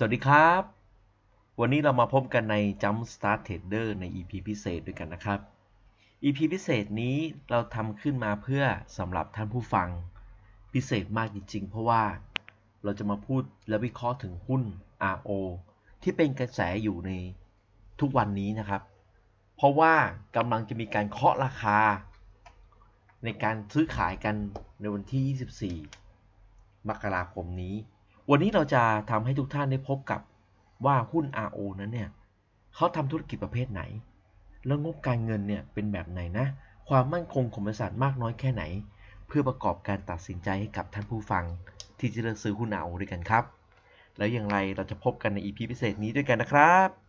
[0.00, 0.62] สวัสดีครับ
[1.60, 5.40] วันนี้เรามาพบกันใน Jump Start Trader ใน EP พิเศษด้วยกันนะครับ
[6.24, 7.16] EP พิเศษนี้
[7.50, 8.64] เราทำขึ้นมาเพื่อ
[8.98, 9.88] สำหรับท่านผู้ฟัง
[10.72, 12.02] พิเศษมากจริงๆ เพราะว่า
[12.84, 14.62] เราจะมาพูดและวิเคราะห์ถึงหุ้น
[15.14, 15.30] RO
[16.02, 17.10] ที่เป็นกระแสอยู่ใน
[18.00, 18.82] ทุกวันนี้นะครับ
[19.56, 19.94] เพราะว่า
[20.36, 21.78] กำลังจะมีการเคาะราคา
[23.24, 24.34] ในการซื้อขายกัน
[24.80, 27.76] ในวันที่ 24 มกราคมนี้
[28.30, 30.20] วันนี้เราจะทำให้ทุกท่านได้พบกับ
[30.86, 32.08] ว่าหุ้น RO นั้นเนี่ย
[32.74, 33.82] เขาทำธุรกิจประเภทไหน
[34.66, 36.46] แล้วงบการเงินเนี่ยเป็นแบบไหนนะ
[36.88, 38.62] ความมั่นคงของบริษัทมากน้อยแค่ไหน
[39.26, 41.44] เพื่อประกอบการตัดสินใจให้กับท่านผู้ฟัง
[41.98, 43.44] ที่จะเลือกซื้อหุ้น RO ด้วยกันครับ
[44.16, 47.07] แล้วอย่างไรเราจะพบกันใน EP พิเศษนี้ด้วยกันนะครับ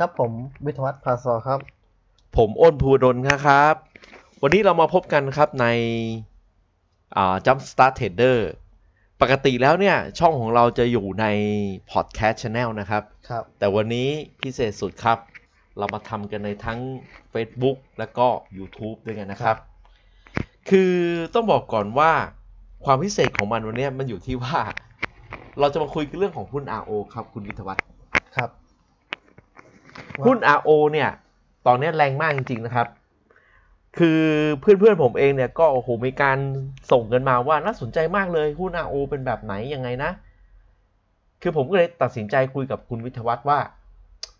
[0.00, 0.32] ครับผม
[0.66, 1.60] วิทยวัฒน์ภาซอครับ
[2.36, 3.74] ผมอ้นภูดลครับ
[4.42, 5.66] วันนี้เรามาพบกันครับใน
[7.16, 8.38] อ่า Jump Start Trader
[9.20, 11.26] ปกติแล้วเนี่ย ช่องของเราจะอยู่ใน
[11.90, 14.08] Podcast Channel นะครับครับ แต่วันนี้
[14.40, 15.18] พิเศษสุดครับ
[15.78, 16.78] เรามาทำกันในทั้ง
[17.32, 18.26] Facebook แล้วก็
[18.58, 19.56] YouTube ด้วยกันนะครับ
[20.70, 20.94] คือ
[21.34, 22.12] ต้องบอกก่อนว่า
[22.84, 24.60] ความพิเศษของมันวันนี้มันอยู่ที่ว่า
[25.60, 27.84] เราจะมาคุยกันเรื่องของหุ้น RO ครับ คุณวิทยวัฒน์
[28.36, 28.50] ครับ
[30.26, 31.10] หุ้น OR เนี่ย
[31.66, 32.86] ตอนนี้แรงมากจริงๆนะครับ
[33.98, 34.20] คือ
[34.60, 36.38] เพื่อนๆผมเองเนี่ยก็โอ้โหมีการ
[36.90, 40.10] ส่งกันมาว่าน่าสนใจมากเลยหุ้น RO เป็นแบบไหนยังไงนะ
[41.42, 43.58] คือผมก็เลยตัดสินใจคุยกับคุณวิทยวัฒน์ว่า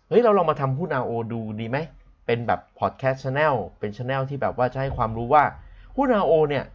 [0.09, 1.77] เฮ้ยเราลองมาทำหุ้น RO ดูดีไหม
[2.25, 5.43] เป็นแบบพอดแคสต์ช n แนลเป็นช n แนลที่แบบว่าจะให้ความรู้ว่า
[5.97, 6.65] หุ้น RO เนี่ย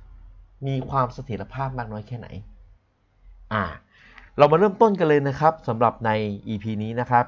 [0.67, 2.29] มีความเสถียรภาพมากน้อยแค่ไหน
[3.53, 3.65] อ่า
[4.39, 6.11] เรามาเริ่มต้นกันเลยนะครับสำหรับใน
[6.49, 7.25] EP นี้นะครับ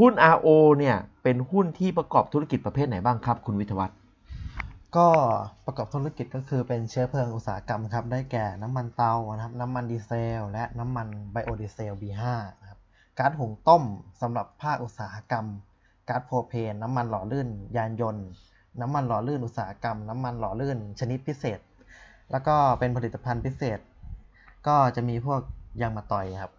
[0.00, 0.48] หุ้น RO
[0.78, 3.98] เนี่ยเป็นหุ้นที่ประกอบธุรกิจประเภทไหนบ้างครับ คุณวิทยวัฒน์
[4.96, 5.08] ก็
[5.66, 12.24] ประกอบธุรกิจก็คือเป็นเชื้อเพลิงอุตสาหกรรมครับ ได้แก่น้ำมันเตานะครับ น้ำมันดีเซล และน้ำมันไบโอดีเซล B5
[12.60, 12.78] นะครับ
[13.18, 13.82] ก๊าซหุงต้ม
[14.20, 15.46] สำหรับภาคอุตสาหกรรม
[16.08, 18.26] ก๊าซโพรเพน น้ำมันหล่อลื่น ยานยนต์
[18.80, 21.60] น้ำมันหล่อลื่นอุตสาหกรรม น้ำมันหล่อลื่น ชนิดพิเศษ
[22.30, 23.78] แล้วก็เป็นผลิตภัณฑ์พิเศษ
[24.66, 25.40] ก็จะมีพวก
[25.80, 26.52] ยางมะตอยครับ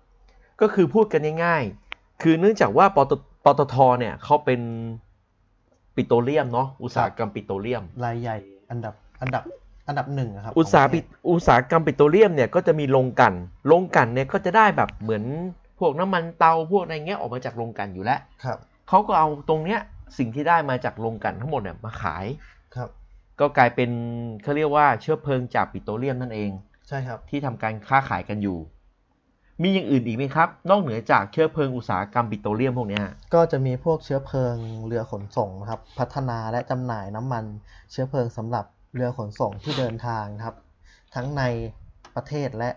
[0.61, 1.86] ก็คือพูดกันง่ายๆ
[2.21, 3.11] คือเนื่องจากว่าปต
[3.45, 4.61] ปตทเนี่ยเขาเป็น
[5.95, 8.37] ปิโตรเลียมเนาะอุตสาหกรรมปิโตรเลียม รายใหญ่
[8.71, 9.43] อันดับอันดับ
[9.87, 13.33] อันดับหนึ่งะครับ อุตสาหขงปปิระเทศอุตสาหกรรมปิโตรเลียมเนี่ยก็จะมีโรงกลัน
[13.67, 15.23] โรงกลันเนี่ยก็จะได้แบบเหมือน
[15.79, 18.57] พวกน้ำมันเตาพวกอะไรเงี้ยออกมาจากโรงกลันอยู่แล้วครับ
[18.89, 19.79] เขาก็เอาตรงเนี้ย
[20.17, 22.25] สิ่งที่ได้มาจากโรงกลันทั้งหมดเนี่ยมาขาย
[22.75, 22.89] ครับ
[23.39, 23.89] ก็กลายเป็น
[24.43, 26.51] เขาเรียกว่าเชื้อเพลิงจากปิโตรเลียมนั่นเอง
[26.87, 28.57] ใช่ครับ ที่ทำการค้าขายกันอยู่
[29.61, 34.55] มีอย่างอื่นอีกไหมครับ นอกเหนือจากเชื้อเพลิงอุตสาหกรรมปิโตรเลียมพวกเนี้ยฮะก็จะมีพวกเชื้อเพลิง
[34.87, 37.45] เรือขนส่งนะครับ พัฒนาและจำหน่ายน้ำมัน
[37.91, 40.55] เชื้อเพลิงสำหรับเรือขนส่งที่เดินทางนะครับ
[41.15, 41.43] ทั้งใน
[42.15, 42.69] ประเทศและ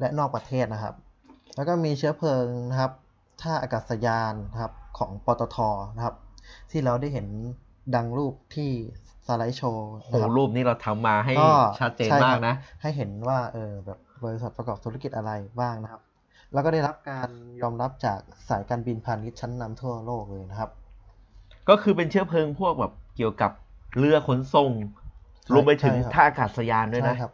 [0.00, 0.94] และนอกประเทศนะครับ
[1.56, 2.92] แล้วก็มีเชื้อเพลิงนะครับ
[3.42, 5.56] ท่าอากาศยานนะครับของปตท
[5.96, 6.14] นะครับ
[6.70, 7.26] ที่เราได้เห็น
[7.94, 8.70] ดังรูปที่
[9.26, 15.30] สไลด์โชว์โอ้นะครับรูปนี้เราทำมาให้ก็ชัดเจนใช่ครับมากนะ ให้เห็นว่าเออแบบ บริษัทประกอบธุรกิจอะไร
[15.60, 16.02] บ้างนะครับ
[16.52, 17.28] แล้วก็ได้รับการ
[17.62, 20.70] ยอมรับจากสายการบินพาณิชย์ชั้นนำทั่วโลกเลยนะครับ
[21.68, 23.50] ก็คือเป็นเชื้อเพลิงพวกแบบเกี่ยวกับ
[23.98, 24.70] เรือขนส่ง
[25.44, 27.32] ใช่รวมไปถึงใช่ครับท่าอากาศยานด้วยนะใช่ครับ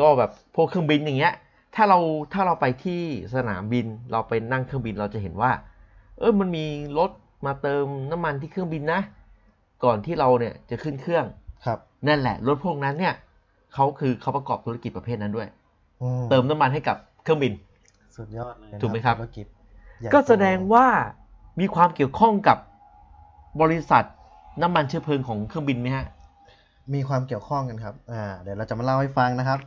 [0.00, 1.34] ก็แบบพวกเครื่องบินอย่างเงี้ย
[1.74, 1.98] ถ้าเรา
[2.32, 3.00] ถ้าเราไปที่
[3.34, 5.52] สนามบินเราไปนั่งเครื่องบินเราจะเห็นว่า
[6.18, 6.64] เออมันมี
[6.98, 7.10] รถ
[7.46, 9.00] มาเติมน้ำมันที่เครื่องบินนะ
[9.84, 11.24] ก่อนที่เราเนี่ยจะขึ้นเครื่อง
[11.66, 11.78] ครับ
[12.08, 13.14] นั่นแหละรถพวกนั้นเนี่ย
[13.74, 15.57] เขาคือเขาประกอบธุรกิจประเภทนั้นด้วยอื
[16.30, 17.52] เติมน้ำมันให้กับเครื่องบิน
[18.16, 19.46] สุดยอดเลยนะถูกไหมครับธุรกิจ
[20.00, 20.86] ใหญ่ก็แสดงโตว่า
[21.60, 22.58] มีความเกี่ยวข้องกับ
[23.62, 24.04] บริษัท
[24.62, 26.04] น้ำมันเชื้อเพลิงของเครื่องบินไหมฮะ
[26.94, 29.58] มีความเกี่ยวข้องกันครับ อ่า เดี๋ยวเราจะมาเล่าให้ฟังนะครับ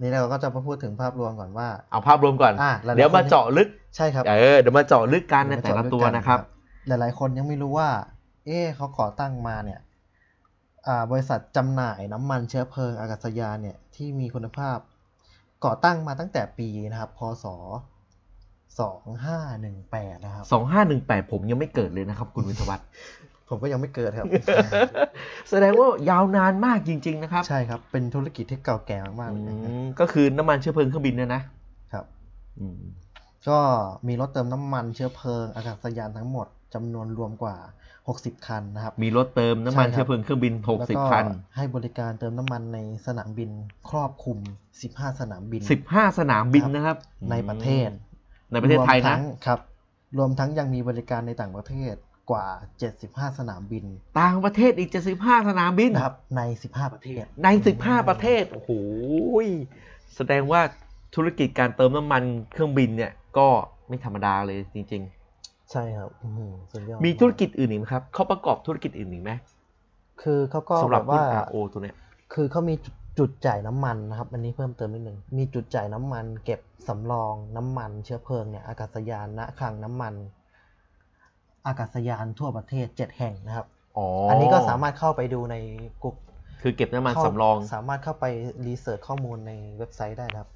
[0.00, 6.40] นี่เราก็จะมาพูดถึงภาพรวมก่อนว่า เอาภาพรวมก่อนอะหลายๆเดี๋ยวมาคนเจาะลึก ใช่ครับ เออ เดี๋ยวมาเจาะลึกกันในแต่ละตัวเดี๋ยมาเจานะครับ
[6.86, 7.88] หลายๆ คนยังไม่รู้ว่า
[8.46, 9.80] เอ๊ะเขาก่อตั้งมาเนี่ย
[10.86, 14.78] อ่า บริษัทจำหน่ายน้ำมันเชื้อเพลิงอากาศยานเนี่ยที่มีคุณภาพ
[15.64, 17.46] ก่อตั้งมาตั้งแต่ปีนะครับ พศ
[18.80, 22.86] สองห้าหนึ่งแปดนะครับสองห้าหนึ่งแปดผมยังไม่เกิดเลยนะครับ คุณวิทยวัฒน์
[23.48, 24.26] ผมก็ยังไม่เกิดครับ
[25.50, 31.42] แสดงว่ายาวนานมากจริง ๆ นะครับ ใช่ครับ เป็นธุรกิจที่เก่าแก่มากๆอืเลยนะครับมก็คือน้ำมันเชื้อเพลิงเครื่องบินเนี่ยนะ
[31.92, 32.04] ครับ
[32.58, 32.80] อืม
[33.48, 33.58] ก็
[34.06, 37.56] มีรถเติมน้ำมันเชื้อเพลิงอากาศยานทั้งหมดจำนวนรวมกว่า
[38.12, 43.50] 60 คันนะครับ มีรถเติมน้ำมันใช่ครับเชื้อเพลิงเครื่องบินแล้ว60ก็คัน ให้บริการเติมน้ำมันในสนามบิน
[43.90, 44.38] ครอบคลุม
[44.80, 45.60] 15 สนามบิน
[45.90, 46.96] 15 สนามบินนะครับ
[47.30, 47.88] ในประเทศ
[48.52, 49.58] ในประเทศไทยรวมนะทั้งครับ
[50.18, 51.94] รวมทั้งยังมีบริการในต่างประเทศ
[52.30, 52.46] กว่า
[52.92, 53.84] 75 สนามบิน
[54.20, 57.48] ต่างประเทศอีก 75 สนามบินนะครับ ใน 15 ประเทศ ใน
[57.78, 58.70] 15 ประเทศ โอ้โห
[59.44, 59.48] ย
[60.16, 60.60] แสดงว่า
[61.14, 62.22] ธุรกิจการเติมน้ำมัน
[62.52, 63.48] เครื่องบินเนี่ย ก็
[63.88, 65.04] ไม่ธรรมดาเลยจริง
[65.74, 69.32] ใช่ครับอื้อหือสุดยอดๆมีธุรกิจอื่นอีกไหมครับ เขาประกอบธุรกิจอื่นอีกไหม
[70.22, 71.96] คือเขาก็สำหรับแบบหุ้นว่า RO ตัวเนี้ย
[72.34, 80.14] คือเขามีจุดจุดจ่ายน้ำมันนะครับ อันนี้เพิ่มเติมนิดนึง มีจุดจ่ายน้ำมัน เก็บสำรองน้ำมัน เชื้อเพลิงเนี่ยอากาศยานณคลังน้ำมัน
[81.66, 83.66] อากาศยานทั่วประเทศ7แห่งนะครับ
[83.96, 85.56] อ๋ออัอันนี้ก็สามารถเข้าไปดูใน
[86.02, 86.14] กลุ่ม
[86.62, 88.24] คือเก็บน้ำมันเข้าสำรอง สามารถเข้าไป
[88.66, 90.50] รีเสิร์ชข้อมูลในเว็บไซต์ได้นะครับ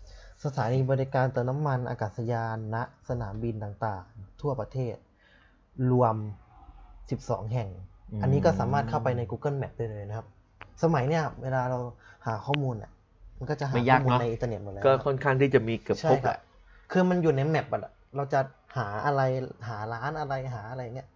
[0.44, 2.76] สถานีบริการเติมน้ำมันอากาศยานณ
[3.08, 4.94] สนามบินต่างๆ ทั่วประเทศ
[5.92, 6.14] รวม
[6.84, 7.68] 12 แห่ง
[8.10, 10.26] อืมอันนี้ก็สามารถเข้าไปใน Google Map ได้เลยนะครับ
[10.82, 11.78] สมัยเนี้ยเวลาเรา
[12.26, 12.90] หาข้อมูลอะ
[13.38, 16.38] มันก็จะหาไม่ข้ยาอกมูลเนอะในอินเทอร์เน็ตหมดแล้วก็ค่อนข้างที่จะมีเกือบใช่ครบคแหรับละ
[16.92, 18.40] คือมันอยู่ในแมปอะเราจะ
[18.76, 19.22] หาอะไร
[19.68, 21.08] หาร้านอะไรหาอะไรเงี้ย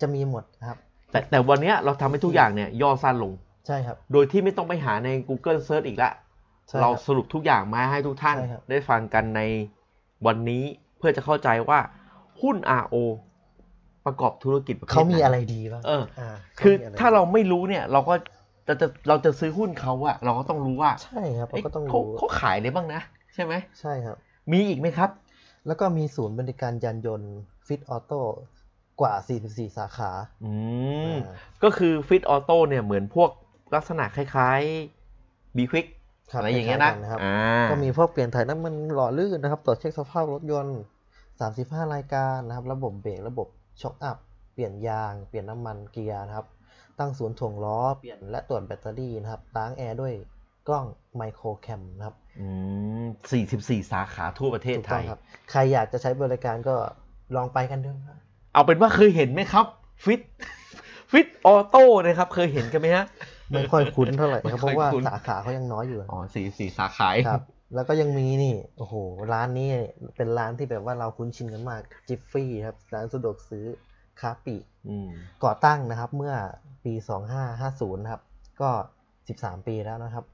[0.00, 0.78] จะมีหมดนะครับ
[1.10, 3.32] แต่แต่วันเนี้ยเราทำให้ทุกอย่างเนี่ยย่อสั้นลง
[3.66, 6.10] ใช่ครับ โดยที่ไม่ต้องไปหาใน Google Search อีกละ
[6.68, 9.40] ใช่ครับเราสรุปทุกอย่างมาให้ทุกท่านใช่ครับได้ฟังกันใน
[10.26, 10.64] วันนี้
[10.98, 11.78] เพื่อจะเข้าใจว่า
[12.42, 12.96] หุ้น RO
[14.06, 16.30] ประกอบธุรกิจประภทเขามีหนอะไรดีบ้างเอออ่า
[16.60, 18.14] คือขมีะไถ้าเราไม่รู้เนี่ย เราก็
[18.66, 23.00] จะจะเราจะซื้อหุ้นเขาอะเราก็ต้องรู้ว่าใช่ครับเราเอ๊ะก็ต้องเขารู้เขาขายอะไรบ้างนะ
[23.34, 24.16] ใช่ไหมใช่ครับ
[24.52, 25.10] มีอีกไหมครับ
[25.66, 27.32] แล้วก็มีศูนย์บริการยานยนต์
[27.66, 28.20] ฟิตออโต้
[29.00, 29.14] กว่า
[29.46, 30.10] 44 สาขา
[30.44, 30.52] อื
[31.14, 33.30] มอ่าก็คือ Fit Auto เนี่ยเหมือนพวก
[33.74, 35.86] ลักษณะคล้ายๆ B Quick
[36.32, 37.36] ครับอะไรอย่างเงี้ยนะคล้ๆกันะครับอ่า
[37.70, 40.78] ก็มีพวกเปลี่ยนถ่ายน้ำมันหล่อลื่นนะครับตรวจเช็คสภาพรถยนต์
[41.34, 43.48] 35 รายการนะครับ ระบบเบรกระบบ
[43.80, 44.18] โช้คอัพ
[44.54, 46.46] เปลี่ยนยาง เปลี่ยนน้ำมันเกียร์นะครับ
[46.98, 50.12] ตั้งศูนย์ถ่วงล้อ เปลี่ยนและตรวจแบตเตอรี่นะครับ ล้างแอร์ด้วย
[50.68, 50.86] กล้อง
[51.16, 52.46] micro cam นะครับอื
[53.02, 56.74] มสี่สิบสี่สาขาทั่วประเทศไทยถูกต้องครับ ใครอยากจะใช้บริการก็
[57.36, 58.18] ลองไปกันดูนะ
[58.52, 59.66] เอาเป็นว่าเคยเห็นไหมครับ
[60.04, 60.20] ฟิต
[61.12, 63.04] ฟิตออโต้นะครับ เคยเห็นกันไหมฮะ
[63.50, 67.42] ไม่ค่อยคุ้นเท่าไหร่ครับ เพไม่ค่อยคุ้นเพราะว่าสาขาเขายังน้อยอยู่ อ๋อสี่สี่สาขาครับ
[67.74, 68.94] แล้วก็ยังมีนี่โอ้โห
[69.32, 69.68] ร้านนี้
[70.16, 73.64] เป็นร้านที่แบบว่าเราคุ้นชินกันมากจิฟฟี่ครับร้านสะดวกซื้อ
[74.20, 75.10] ค้าปลีกอืม
[75.44, 76.34] ก่อตั้งนะครับ เมื่อ
[76.84, 76.92] ปี
[77.48, 78.22] 2550นะครับ
[78.60, 78.70] ก็
[79.18, 80.24] 13 ปีแล้วนะครับ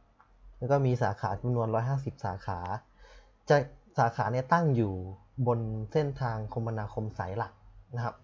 [0.58, 2.58] แล้วก็มีสาขาจำนวน 150 สาขา
[3.48, 3.56] จะ
[3.98, 4.92] สาขาเนี่ยตั้งอยู่
[5.46, 5.60] บน
[5.92, 7.52] เส้นทางคมนาคมสายหลัก
[7.96, 8.14] นะครับ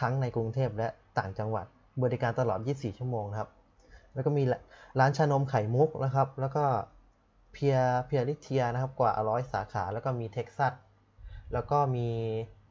[0.00, 0.88] ทั้งในกรุงเทพและ
[1.18, 1.66] ต่างจังหวัด
[2.02, 3.50] บริการตลอด 24 ชั่วโมงนะครับ
[4.14, 4.42] แล้วก็มี
[4.98, 6.64] ร้านชานมไข่มุกนะครับ แล้วก็
[7.54, 10.72] เพียเพียริเทียนะครับกว่าร้อยสาขา แล้วก็มีเท็กซัส
[11.52, 12.08] แล้วก็มี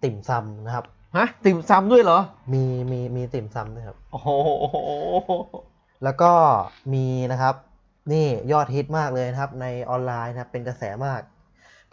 [0.04, 0.86] ติ่มซำนะครับ
[1.18, 2.20] ฮะติ่มซำด้วยเหรอ
[2.54, 4.30] มีมีมีติ่มซำด้วยครับโอ้โห
[6.04, 6.32] แล้วก็
[6.94, 7.56] มีนะครับ
[8.14, 11.22] นี่ยอดฮิตมากเลยนะครับ ในออนไลน์นะครับเป็นกระแสมาก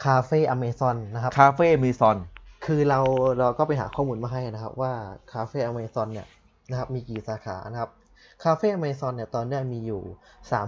[0.05, 2.17] คาเฟ่อเมซอนนะครับคาเฟ่มีซอน
[2.67, 3.01] คือเรา
[3.39, 4.93] เราก็ไปหาข้อมูลมาให้นะครับ ว่า
[5.33, 6.27] คาเฟ่อเมซอนเนี่ย
[6.71, 7.91] นะครับ มีกี่สาขานะครับ
[8.45, 10.03] คาเฟ่อเมซอนเนี่ยตอนเนี้ยมีอยู่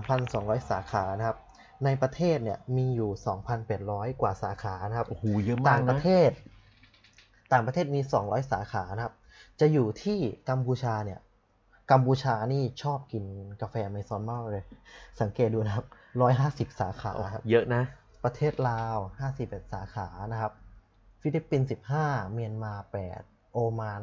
[0.03, 1.37] 3,200 สาขานะครับ
[1.85, 3.11] ในประเทศเนี่ยมีอยู่
[3.67, 6.31] 2,800 กว่าสาขานะครับโอ้โหเยอะมากต่างประนะเทศ
[7.53, 9.15] ต่างประเทศมี 200 สาขานะครับ
[9.61, 11.21] จะอยู่ที่กัมพูชาเนี่ย
[11.91, 13.25] กัมพูชานี่ชอบกิน
[13.63, 14.65] กาแฟอเมซอนมากเลย
[15.21, 15.87] สังเกตดูนะครับ
[16.73, 17.83] 150สาขาครับเยอะนะ
[18.25, 18.99] ประเทศลาว
[19.35, 20.53] 51สาขานะครับ
[21.21, 22.75] ฟิลิปปินส์15เมียนมา
[23.15, 24.03] 8โอมาน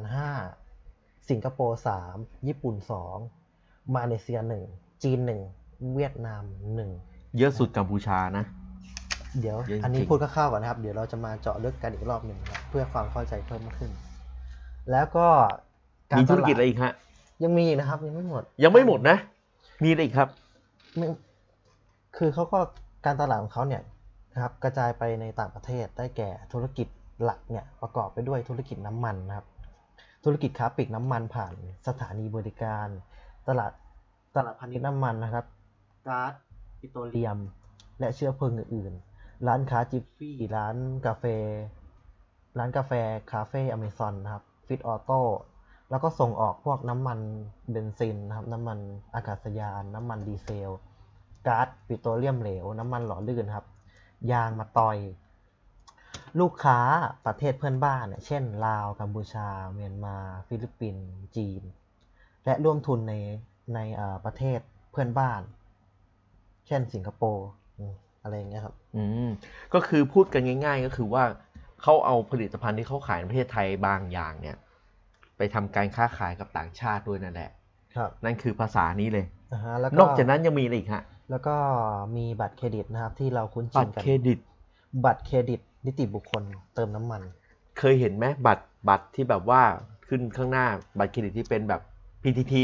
[0.64, 2.76] 5สิงคโปร์3ญี่ปุ่น
[3.34, 5.18] 2มาเลเซีย1จีน
[5.56, 8.44] 1เวียดนาม1 เยอะสุดกัมพูชานะ
[9.40, 13.90] เดี๋ยว เยอะจริง อันนี้พูดคร่าวๆก่อนนะครับ เดี๋ยวเราจะมาเจาะลึกกันอีกรอบหนึ่งนะครับเพื่อความเข้าใจเพิ่มมากขึ้น
[14.90, 15.26] แล้วก็
[16.10, 16.92] มีธุรกิจการตลาดอะไรอีกฮะ
[17.42, 19.16] ยังมีอีกนะครับ ยังไม่หมดยังไม่หมดนะ
[19.82, 20.28] มีอะไรอีกครับ
[20.96, 21.06] ไม่
[22.16, 22.58] คือเขาก็
[23.06, 23.82] การตลาดของเขาเนี่ย
[24.32, 26.86] นะครับ กระจายไปในต่างประเทศได้แก่ธุรกิจ
[27.24, 29.46] หลักเนี่ยประกอบไปด้วยธุรกิจน้ำมันนะครับ
[30.24, 31.54] ธุรกิจค้าปลีกน้ำมันผ่าน
[31.88, 32.88] สถานีบริการ
[33.48, 33.72] ตลาด
[34.36, 35.44] ตลาดพาณิชย์น้ำมันนะครับ
[36.08, 36.32] ก๊าซ
[36.80, 37.38] ปิโตรเลียม
[38.00, 41.24] และเชื้อเพลิงอื่นๆ ร้านค้าจิฟฟี่ ร้านกาแฟ
[42.58, 42.92] ร้านกาแฟ
[43.32, 45.20] คาเฟ่อเมซอนนะครับ ฟิตออโต้
[45.90, 47.18] แล้วก็ส่งออกพวกน้ำมัน
[47.70, 48.78] เบนซินนะครับ น้ำมัน
[49.14, 50.70] อากาศยาน น้ำมันดีเซล
[51.46, 53.66] ก๊าซปิโตรเลียมเหลว น้ำมันหล่อลื่นครับ
[54.32, 54.98] ยางมะตอย
[56.40, 56.78] ลูกค้า
[57.26, 60.16] ประเทศเพื่อนบ้านเนี่ยเช่น ลาว กัมพูชา เมียนมา
[60.48, 61.06] ฟิลิปปินส์
[61.36, 61.62] จีน
[62.44, 63.14] และร่วมทุนใน
[63.74, 63.80] ใน
[64.24, 64.60] ประเทศ
[64.90, 65.40] เพื่อนบ้าน
[66.66, 67.48] เช่นสิงคโปร์
[67.78, 69.28] อืมอะไรอย่างเงี้ยครับ อืม
[69.74, 71.24] ก็คือพูดกันง่าย ๆ ก็คือว่า
[71.82, 74.56] เขาเอาผลิตภัณฑ์ที่เขาขายในประเทศไทยบางอย่างเนี่ย
[75.36, 77.50] ไปไปทำการค้าขายกับต่างชาติด้วยนั่นแหละ
[77.96, 81.54] ครับ นั่นคือภาษานี้เลยนะฮะแล้วนอกจากนั้นยังมีอะไรอีกฮะ แล้วก็
[82.16, 84.38] มีบัตรเครดิตนะครับ ที่เราคุ้นชินกันบัตรเครดิต
[85.04, 86.42] บัตรเครดิต นิติบุคคล
[86.74, 87.22] เติมน้ำมัน
[87.78, 89.62] เคยเห็นไหมบัตรบัตรที่แบบว่า
[90.08, 90.66] ขึ้นข้างหน้า
[90.98, 91.80] บัตรเครดิตที่เป็นแบบ
[92.22, 92.54] PTT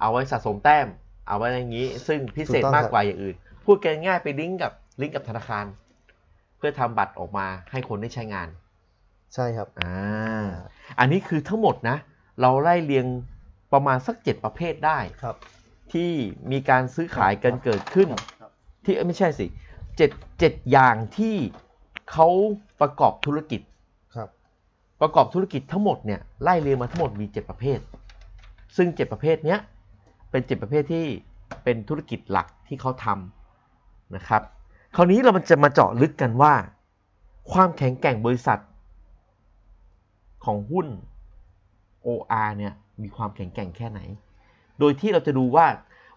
[0.00, 0.86] เอาไว้สะสมแต้ม
[1.28, 5.64] เอาไว้อย่างนี้ ซึ่งพิเศษมากกว่าอย่างอื่นถูกต้องครับ พูดกันง่ายๆไปลิงก์กับลิงก์กับธนาคาร
[6.56, 8.48] เพื่อทำบัตรออกมาให้คนได้ใช้งาน
[9.34, 9.94] ใช่ครับอ่า
[10.98, 11.96] อันนี้คือทั้งหมดนะ
[12.40, 13.06] เราไล่เรียง
[13.72, 15.36] ประมาณสักเจ็ดประเภทได้ครับ
[15.92, 16.10] ที่
[16.52, 18.08] มีการซื้อขายกันเกิดขึ้น
[18.40, 18.50] ครับ
[18.84, 19.46] ที่เอ้ยไม่ใช่สิ
[19.96, 21.36] เจ็ดเจ็ดอย่างที่
[22.10, 22.28] เขา
[22.80, 23.60] ประกอบธุรกิจ
[24.14, 24.28] ครับ
[25.00, 27.78] ประกอบธุรกิจทั้งหมดเนี่ยไล่เรียงมาทั้งหมดมี7ประเภท
[28.76, 29.60] ซึ่ง7ประเภทเนี้ย
[30.30, 31.06] เป็น7ประเภทที่
[31.64, 34.42] เป็นธุรกิจหลักที่เขาทำนะครับ
[34.96, 36.54] คราวนี้เรามันจะมาเจาะลึกกันว่า
[37.52, 38.60] ความแข็งแกร่งบริษัท
[40.44, 40.86] ของหุ้น
[42.06, 44.00] OR เนี่ยมีความแข็งแกร่งแค่ไหน
[44.78, 45.66] โดยที่เราจะดูว่า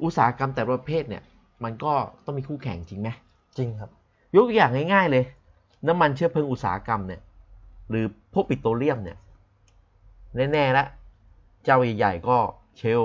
[0.04, 1.24] อุตสาหกรรมแต่ละประเภทเนี่ย
[1.64, 1.94] มันก็
[2.26, 3.10] ต้องมีคู่แข่งจริงไหม
[3.58, 3.90] จริงครับ
[4.36, 5.24] ยกตัวอย่างง่ายๆเลย
[5.88, 7.22] น้ำมันเชื้อเพลิงอุตสาหกรรมเนี่ย
[7.90, 9.18] หรือพวกปิโตรเลียมเนี่ย
[10.54, 10.88] แน่ๆแล้ว
[11.64, 12.38] เจ้าใหญ่ๆก็
[12.78, 13.02] เชล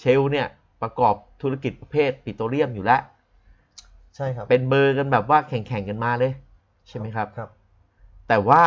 [0.00, 0.46] เชลเนี่ย
[0.82, 3.02] ประกอบธุรกิจประเภทปิโตรเลียมอยู่แล้ว
[4.16, 6.32] ใช่ครับ เป็นเบอร์กันแบบว่าแข่งๆกันมาเลย
[6.88, 7.50] ใช่ไหมครับครับ
[8.28, 8.64] แต่ว่า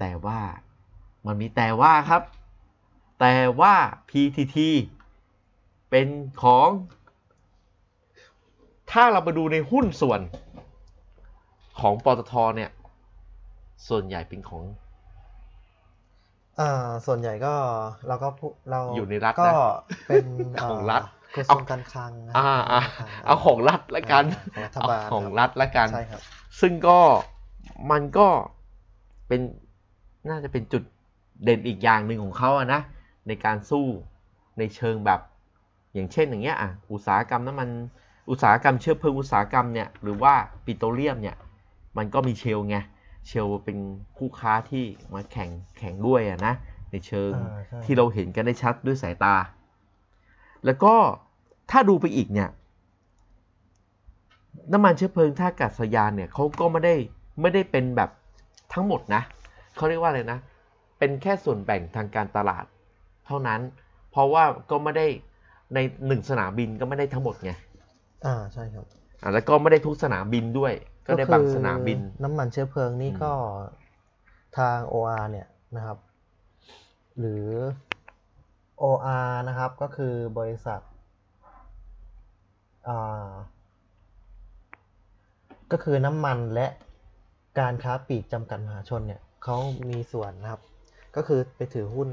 [0.00, 0.40] แต่ว่า
[1.26, 2.22] มันมีแต่ว่าครับ
[3.20, 3.74] แต่ว่า
[4.10, 4.56] PTT
[5.90, 6.06] เป็น
[6.42, 6.68] ของ
[8.90, 10.20] ถ้าเราไปดูในหุ้นส่วน
[11.80, 12.70] ของปตทเนี่ย
[13.88, 14.62] ส่วนใหญ่เป็นของ
[16.60, 17.54] อ่าส่วนใหญ่ก็
[18.08, 19.50] เราก็พูเราอยู่ในรัฐนะก็
[20.08, 20.26] เป็น
[20.62, 21.02] ของรัฐ
[21.36, 24.24] กระทรวงการคลังนะอ่าอ่ากระทรวงกรคลังเอาของรัฐละกัน
[24.56, 26.20] อ่าของรัฐเอาบาลของรัฐละกันใช่ครับ
[26.60, 26.98] ซึ่งก็
[27.90, 28.28] มันก็
[29.28, 29.40] เป็น
[30.28, 30.82] น่าจะเป็นจุด
[31.44, 32.80] เด่นอีกอย่างหนึ่งของเขาอะนะ
[33.28, 33.86] ในการสู้
[34.58, 35.20] ในเชิงแบบ
[35.94, 37.68] อย่างเช่นอย่างเงี้ยอะอุตสาหกรรมน้ำมัน
[38.30, 40.34] อุตสาหกรรมเชื้อเพลิงอุตสาหกรรมเนี่ยหรือว่า
[40.64, 41.36] ปิโตรเลียมเนี่ย
[41.96, 42.76] มันก็มีเชลไง
[43.26, 43.78] เชลเป็น
[44.16, 46.54] คู่ค้าที่มาแข่งแข่งด้วยอะนะ
[46.90, 49.34] ในเชิงอ่าใช่ที่เราเห็นกันได้ชัดด้วยสายตา
[50.64, 50.94] แล้วก็
[51.70, 52.48] ถ้าดูไปอีกเนี่ย
[54.72, 56.94] น้ำมันเชื้อเพลิงท่าอากาศยานเนี่ยเขาก็ไม่ได้
[57.40, 58.10] ไม่ได้เป็นแบบ
[58.72, 59.22] ทั้งหมดนะ
[59.76, 60.38] เขาเรียกว่าอะไรนะ
[60.98, 62.64] เป็นแค่ส่วนแบ่งทางการตลาด
[63.26, 63.60] เท่านั้น
[64.10, 65.06] เพราะว่าก็ไม่ได้
[65.74, 67.52] ในหนึ่งสนามบินก็ไม่ได้ทั้งหมดไง
[68.26, 68.84] อ่าใช่ครับ
[69.22, 70.72] อะแล้วก็ไม่ได้ทุกสนามบินด้วย
[71.06, 73.32] ก็ได้บางสนามบิน น้ำมันเชื้อเพลิงนี่อืมก็
[74.58, 75.98] ทาง OR เนี่ยนะครับ
[77.18, 77.46] หรือ
[78.82, 80.80] OR นะครับก็คือบริษัท
[82.88, 83.30] อ่า
[85.72, 86.66] ก็คือน้ำมันและ
[87.58, 89.56] การค้าปลีกจำกัดมหาชนเนี่ยเขา
[89.88, 90.62] มีส่วนนะครับ
[91.16, 92.08] ก็คือไปถือหุ้น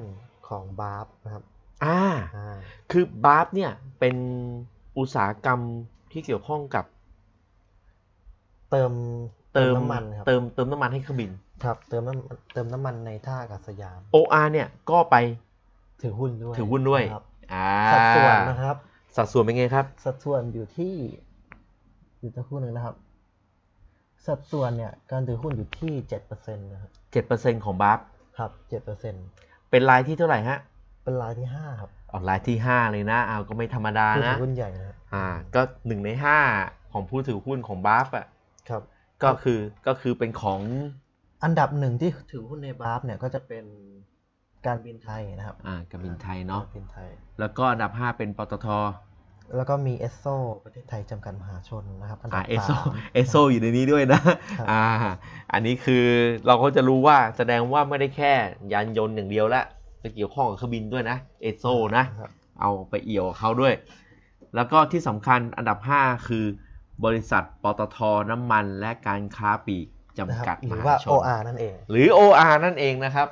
[0.47, 1.43] ของบาร์ฟนะครับ
[1.85, 2.01] อ่า
[2.35, 2.57] อ่า
[2.91, 4.15] คือบาร์ฟเนี่ยเป็น
[4.97, 5.59] อุตสาหกรรม
[6.11, 6.85] ที่เกี่ยวข้องกับ
[8.71, 8.91] เติม
[9.53, 11.31] เติมน้ำมันครับเติมเติมน้ำมันให้เครื่องบิน
[11.63, 15.15] ครับ เติมน้ำเติมน้ำมันในท่าอากาศยาน OR เนี่ยก็ไป
[16.01, 17.23] ถือหุ้นด้วยถือหุ้นด้วยนะครับ
[17.53, 18.75] อ่าสัดส่วนนะครับ
[19.15, 20.93] สัดส่วนเป็นไงครับ สัดส่วนอยู่ที่
[22.19, 22.95] อยู่สักครู่หนึ่งนะครับ
[24.27, 26.91] สัดส่วนเนี่ยการถือหุ้นอยู่ที่เจ็ดเปอร์เซ็นต์นะครับ
[27.63, 27.99] 7%ของบาร์ฟ
[28.37, 29.25] ครับเจ็ดเปอร์เซ็นต์
[29.69, 30.59] เป็นรายที่เท่าไหร่ฮะ
[31.03, 35.25] เป็นรายที่ห้าครับออกรายที่5เลยนะเอาก็ไม่ธรรมดานะผู้ถือหุ้นใหญ่นะครับอ่า
[35.55, 36.09] ก็หนึ่งใน
[36.51, 38.25] 5ของผู้ถือหุ้นของบาร์ฟอะ
[38.69, 38.81] ครับ
[39.23, 40.61] ก็คือก็คือเป็นของ
[41.43, 43.65] อันดับหนึ่งที่ถือหุ้นในบาร์ฟเนี่ยก็จะเป็น
[44.65, 48.67] การบินไทยนะครับอ่าการบินไทยเนาะการบินไทย แล้วก็อันดับ5เป็นปตท
[49.55, 50.25] แล้วก็มีเอสโซ
[50.63, 54.33] ประเทศไทยจำกัดมหาชนนะครับอ่าเอสโซอันดับสามเอสโซอยู่ในนี้ด้วยนะครั
[54.65, 54.83] บอ่า
[55.53, 56.05] อันนี้คือ
[56.47, 58.33] เราก็จะรู้ว่าแสดงว่าไม่ได้แค่
[58.73, 59.63] ยานยนต์อย่างเดียวละ
[60.03, 61.65] จะเกี่ยวข้องกับเครื่องบินด้วยนะเอสโซ
[61.97, 63.73] นะครับเอาไปเอี่ยวกับเขาด้วย
[64.55, 66.45] แล้วก็ที่สำคัญอันดับ 5 คือ
[67.05, 67.97] บริษัทปตท
[68.31, 69.87] น้ำมันและการค้าปลีก
[70.29, 73.27] นะจำคกัรัดบหมรือหาว่าชน OR นั่นเอง หรือ OR นั่นเองนะครับ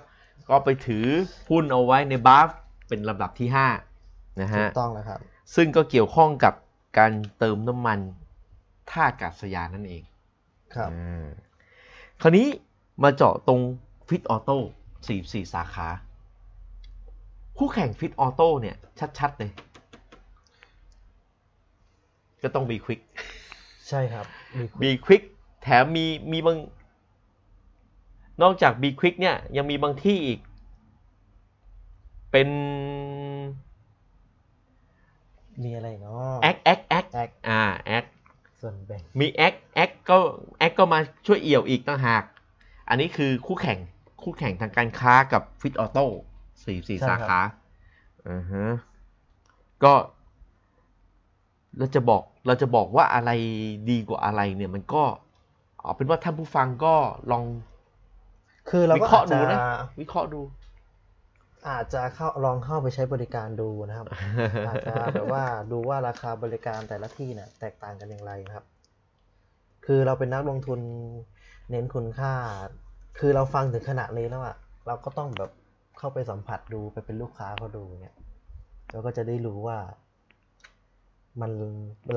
[0.49, 1.05] ก็ไปถือ
[1.49, 2.49] หุ้นเอาไว้ในบาฟ
[2.87, 3.49] เป็นลำดับที่
[3.95, 5.19] 5นะถูฮะกต้องนะครับ
[5.55, 6.53] ซึ่งก็เกี่ยวข้องกับ
[6.97, 7.99] การเติมน้ำมัน
[8.89, 10.03] ท่าอากาศยานนั่นเอง
[10.75, 11.25] ครับอ่า
[12.21, 12.47] คราวนี้
[13.03, 13.61] มาเจาะตรง
[14.07, 14.57] ฟิตออโต้
[15.05, 15.87] 44 สาขา
[17.57, 18.75] คู่แข่งฟิตออโต้เนี่ย
[19.19, 19.51] ชัด ๆ เลย
[22.43, 22.99] ก็ต้องบีควิก
[23.89, 24.25] ใช่ครับ
[24.57, 25.21] มีคุณบีควิก
[25.61, 26.57] แถมมีมีบาง
[28.41, 30.39] นอกจากบีควิกเนี่ย ยังมีบางที่อีก
[32.31, 32.49] เป็น
[35.63, 38.05] มีอะไรเนาะแอคแอคแอคแอคอ่าแอค
[38.59, 40.17] ส่วนแบ่งมีแอคแอคก็
[40.59, 42.23] แอคก็มาช่วยเอี่ยวอีกต่างหาก
[42.89, 43.79] อันนี้คือคู่แข่ง
[44.23, 46.05] คู่แข่งทางการค้ากับฟิตออโต้
[46.63, 47.39] สี่สี่ใช่สาครับขา
[48.29, 48.65] อือฮะ
[49.83, 49.93] ก็
[51.77, 53.31] เราจะบอก เราจะบอกว่าอะไร
[53.89, 55.03] ดีกว่าอะไรเนี่ยมันก็
[55.81, 56.95] เอาเป็นว่าท่านผู้ฟังก็
[57.31, 57.43] ลอง
[58.69, 59.61] คือเราวิก็เคราะอาห์จดูจะนะ
[59.99, 60.41] วิเคราะห์ดู
[61.69, 64.07] อาจจะเข้าลองเข้าไปใช้บริการดูนะครับ
[64.67, 68.65] อาจจะแบบว่าดูว่าราคาบริการแต่ละที่เนี่ยแตกต่างกันอย่างไรนะครับ
[69.85, 70.79] คือเราเป็นนักลงทุน
[71.69, 72.33] เน้นคุณค่า
[73.19, 74.55] คือเราฟังถึงขนาดนี้แล้วอะ
[74.87, 75.51] เราก็ต้องแบบ
[75.97, 78.15] เข้าไปสัมผัสดูไปเป็นลูกค้าเขาดูเนี่ย
[78.91, 79.77] เราก็จะได้รู้ว่า
[81.41, 81.51] มัน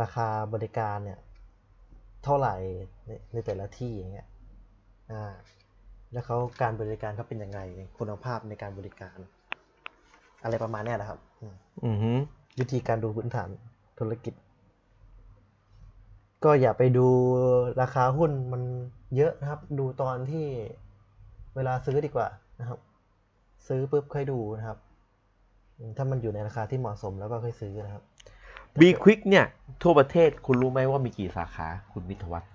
[0.02, 1.18] ราคาบริการเนี่ย
[2.24, 2.54] เท่าไหร่
[3.06, 4.28] ในในแต่ละที่อย่างเงี้ย
[5.12, 5.22] อ่า
[6.12, 7.60] แล้วเขาการบริการเขาเป็นยังไง
[7.98, 9.18] คุณภาพในการบริการ
[10.42, 11.54] อะไรประมาณเนี้ยนะครับอืม
[11.84, 12.12] อือฮึ
[12.58, 13.48] วิธีการดูพื้นฐาน
[13.98, 14.34] ธุรกิจ
[16.44, 17.06] ก็อย่าไปดู
[17.80, 18.62] ราคาหุ้นมัน
[19.16, 20.46] เยอะนะครับ ดูตอนที่
[21.56, 22.28] เวลาซื้อดีกว่า
[22.60, 22.78] นะครับ
[23.68, 24.78] ซื้อปุ๊บค่อยดูนะครับ
[25.78, 28.02] อืมถ้ามันอยู่ในราคาที่เหมาะสมแล้วก็ค่อยซื้อนะครับ
[28.80, 29.46] บีควิกเนี่ย
[29.82, 32.50] ทั่วประเทศคุณรู้ไหมว่ามีกี่สาขาคุณวิทยวัฒน์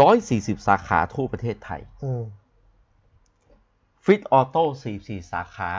[0.00, 2.22] ร้อยสี่สิบสาขาทั่วประเทศไทยอืม
[4.04, 5.70] ฟิตออโต้สี่สี่สาขา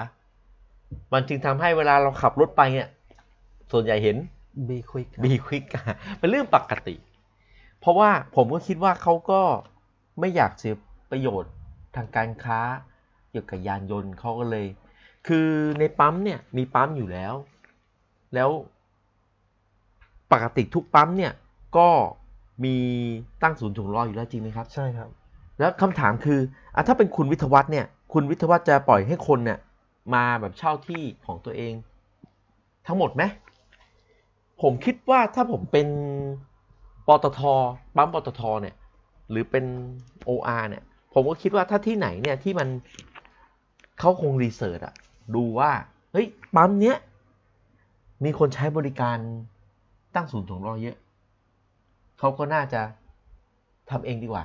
[1.14, 2.90] มันจึงทำให้เวลาเราขับรถไปเนี่ย
[3.72, 4.18] ส่วนใหญ่เห็น
[4.70, 5.64] บีควิกบีควิก
[6.20, 6.96] เป็นเรื่องปกติ
[7.80, 9.42] เพราะว่าผมก็คิดว่าเขาก็
[10.20, 10.75] ไม่อยากเสีย
[11.12, 11.54] ประโยชน์
[11.96, 12.60] ทางการค้า
[13.32, 14.66] เกี่ยวกับยานยนต์เขาก็เลย
[15.28, 15.48] คือ
[15.80, 17.34] ในปั๊มเนี่ยมีปั๊มอยู่แล้ว
[18.34, 18.50] แล้ว
[20.32, 21.34] ปกติทุกปั๊มเนี่ย
[21.77, 21.89] ก็
[22.63, 22.75] มี
[23.44, 25.10] ตั้งศูนย์ถ่วงล้ออยู่แล้วจริงไหมครับ ใช่ครับ
[25.60, 26.39] แล้วคำถามคือ
[26.75, 29.60] อะถ้าเป็นคุณวิทยวัฒน์เนี่ย คุณวิทยวัฒน์จะปล่อยให้คนเนี่ย
[30.13, 31.74] มาแบบเช่าที่ของตัวเอง
[32.88, 33.24] ทั้งหมดไหม
[34.62, 35.88] ผมคิดว่าถ้าผมเป็น
[37.08, 37.41] ปตท
[37.95, 38.76] ปั๊มปตทเนี่ย
[39.30, 39.65] หรือเป็น
[40.30, 42.67] OR เนี่ย ผมก็คิดว่าถ้าที่ไหนเนี่ยที่มัน
[44.00, 44.95] เขาคงรีเสิร์ชอะ
[45.36, 45.71] ดูว่า
[46.12, 46.97] เฮ้ยปั๊มเนี้ย
[48.23, 49.17] มีคนใช้บริการ
[50.15, 50.97] ตั้งศูนย์ถ่วงล้อเยอะ
[52.19, 52.82] เขาก็น่าจะ
[53.91, 54.43] ทำเองดีกว่า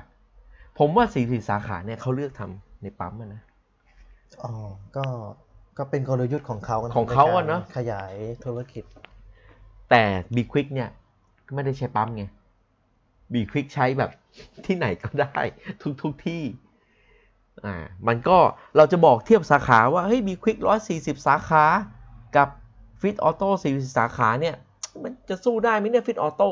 [0.79, 3.43] ผมว่าสี่สี่สาขาเนี่ยเขาเลือกทำในปั๊มอะนะ
[4.43, 4.53] อ๋อ
[4.97, 5.05] ก็
[5.79, 8.85] ก็เป็นกลยุทธ์ของเขานะของเขาอะใกรเนอะขยายธุรกิจ
[9.91, 10.03] แต่
[10.35, 10.91] บีควิกเนี่ย
[11.47, 12.25] ก็ไม่ได้ใช้ปั๊มไง
[13.33, 14.11] บีควิกใช้แบบ
[14.67, 15.41] ที่ไหนก็ได้
[15.83, 16.43] ทุกทุกที่
[17.65, 17.77] อ่า
[18.09, 18.39] มันก็
[18.77, 21.65] เราจะบอกเทียบสาขาว่าเฮ้ยบีควิกร้อยสี่สิบสาขา
[22.37, 22.49] กับ
[23.01, 24.57] ฟิตออโต้สี่สิบสาขาเนี่ย
[25.05, 26.49] มันจะสู้ได้ไหมเนี่ยฟิตออโต้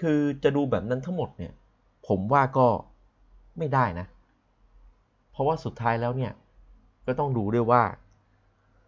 [0.00, 1.52] คือจะดูแบบนั้นทั้งหมดเนี่ย
[2.08, 2.66] ผมว่าก็
[3.58, 4.06] ไม่ได้นะ
[5.32, 6.32] เพราะว่าสุดท้ายแล้วเนี่ย
[7.06, 7.82] ก็ต้องดูด้วยว่า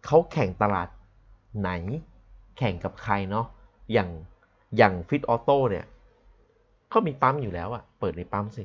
[0.05, 0.87] เขาแข่งตลาด
[1.59, 1.69] ไหน
[2.57, 3.45] แข่งกับใครเนาะ
[3.93, 4.09] อย่าง
[4.77, 5.85] อย่างฟิตออโต้เนี่ย
[6.93, 8.63] ก็มีปั๊มอยู่แล้วอะเปิดในปั๊มสิ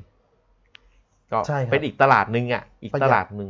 [1.31, 3.49] ก็ใช่ครับเป็นอีกตลาดหนึ่งอะอีกประหยัตดลาดหนึ่ง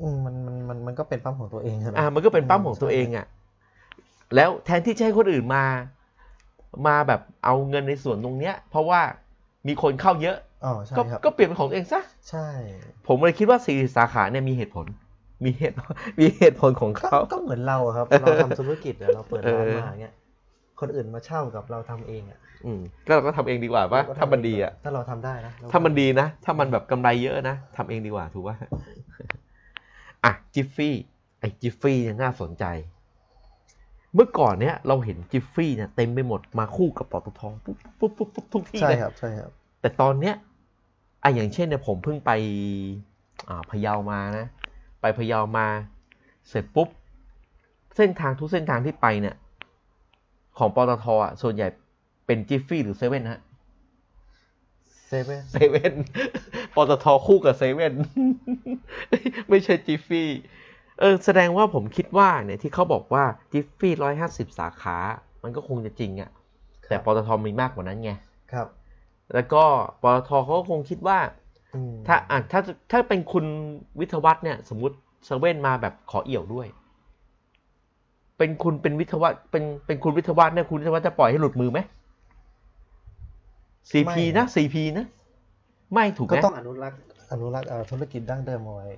[0.00, 3.26] อืมมันมันมันมันก็เป็นปั๊มของตัวเองใช่ไหมอ่ามันก็เป็นปั๊มของตัวเองอะ
[4.34, 5.64] แล้วแทนที่จะให้คนอื่นมา
[6.86, 9.00] มาแบบเอาเงินในส่วนตรงเนี้ย เพราะว่า
[9.68, 12.48] มีคนเข้าเยอะอ๋อใช่ก็ครับก็เปลี่ยนเป็นของตัวเองซะใช่
[13.06, 14.86] ผมเลยคิดว่าสี่สาขาเนี่ยมีเหตุผล
[15.44, 15.74] มีเหตุ
[16.20, 20.14] มีเหตุผลของก็เขา ก็เหมือนเราอะครับ เราทำธุรกิจอะเราเปิดร้านเออมาอย่างเงี้ย
[20.80, 28.56] คนอื่นมาเช่ากับเราทำเองอะอืมก็เราก็ทำเองดีกว่าปะเราก็ทำถ้ามันดีอะถ้าเราทำได้นะเรถ้ามันดีนะ ถ้ามันแบบกำไรเยอะนะทำเองดีกว่าถูกป่ะ
[30.24, 30.94] อะจิฟฟี่
[31.40, 32.64] ไอ้จิฟฟี่เนี่ยน่าสนใจ
[34.14, 40.34] เมื่อก่อนเนี่ยเราเห็นจิฟฟี่เนี่ยเต็มไปหมดมาคู่กับปตทปุ๊บปุ๊บปุ๊บปุ๊บทุกที่ใช่เลยครับใช่ครับ แต่ตอนเนี้ย
[41.22, 42.30] อะอย่างเช่นเนี่ยผมเพิ่งไป
[43.48, 44.46] อ่าพะเยามานะ
[45.00, 45.66] ไปพะเยามา
[46.48, 46.88] เสร็จปุ๊บ
[47.96, 49.36] เส้นทางทุกเส้นทางที่ไปเนี่ย
[50.58, 51.68] ของปตทอะส่วนใหญ่
[52.26, 53.40] เป็นจิฟฟี่หรือเซเว่นฮะ
[55.08, 55.94] เซเว่นเซเว่น
[56.74, 57.92] ปตทคู่กับเซเว่น
[59.48, 60.28] ไม่ใช่จิฟฟี่
[60.98, 64.96] เออแสดงว่าผมคิดว่าเนี่ยที่เขาบอกว่าจิฟฟี่ร้อยห้าสิบสาขา
[65.42, 66.30] มันก็คงจะจริงอะ่ะ
[66.88, 68.12] แต่ปตทมีมากกว่านั้นไง
[68.52, 68.66] ครับ
[69.34, 69.64] แล้วก็
[70.02, 71.18] ปตทเขาก็คงคิดว่า
[71.74, 73.44] อืมถ้าอะถ้าถ้าเป็นคุณ
[74.00, 76.66] วิทยวัฒน์เนี่ย สมมติเซเว่นมาแบบขอเอี่ยวด้วย
[78.38, 81.80] เป็นคุณเป็นวิทยวัฒน์เป็นเป็นคุณวิทยวัฒน์เนี่ยคุณวิทยวัฒน์จะปล่อยให้หลุดมือไหม
[83.90, 85.06] ซีพีนะซีพีนะ
[85.92, 86.98] ไม่ถูกไหก็มต้องอนุรักษ์
[87.32, 88.88] อนุรักษ์เอ่อธุรกิจดั้งเดิมเอาไว้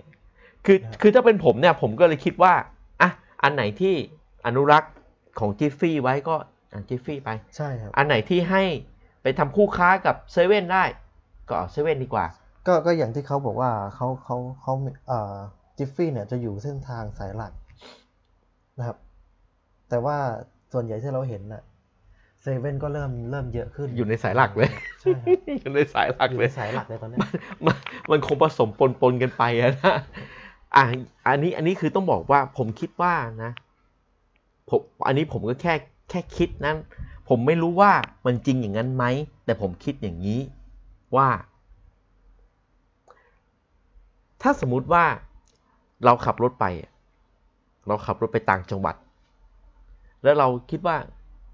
[0.66, 2.54] คือนะครับคือถ้าเป็นผมเนี่ยผมก็เลยคิดว่า
[3.00, 3.10] อะ
[3.42, 3.94] อันไหนที่
[4.46, 4.92] อนุรักษ์
[5.38, 6.34] ของจิฟฟี่ไว้ก็
[6.72, 8.62] อะจิฟฟี่ไป ใช่ครับ อันไหนที่ให้
[9.22, 10.84] ไปทำคู่ค้ากับเซเว่นได้
[11.48, 12.26] ก็เอาเซเว่นดีกว่า
[12.66, 14.72] ก็ก็อย่างที่เขาบอกว่าเขาเขาเขา
[15.08, 15.36] เอ่อ
[15.78, 17.52] จิฟฟี่เนี่ยจะอยู่เส้นทางสายหลัก
[18.78, 18.96] นะครับ
[19.88, 20.16] แต่ว่า
[20.72, 21.62] ส่วนใหญ่ที่เราเห็นน่ะ
[22.42, 24.70] เซเว่นก็เริ่มเริ่มเยอะขึ้น อยู่ในสายหลักเลย
[25.00, 27.20] ใช่ครับอยู่ในสายหลักอยู่เลในยสายหลักเลยตอนเนี้ย
[27.66, 27.76] มัน
[28.10, 29.94] มันคงผสมปนปนๆกันไปอะนะ
[30.76, 30.84] อะ
[31.26, 33.52] อันนี้อันนี้คือต้องบอกว่าผมคิดว่านะ
[34.68, 35.74] ผมอันนี้ผมก็แค่
[36.10, 36.76] แค่คิดนั้น
[37.28, 37.92] ผมไม่รู้ว่า
[38.26, 39.04] มันจริงอย่างนั้นไหม
[39.44, 40.40] แต่ผมคิดอย่างนี้
[41.16, 41.28] ว่า
[44.42, 45.04] ถ้าสมมุติว่า
[46.04, 46.66] เราขับรถไป
[47.86, 48.96] เราขับรถไปต่างจังหวัด
[50.22, 50.96] แล้วเราคิดว่า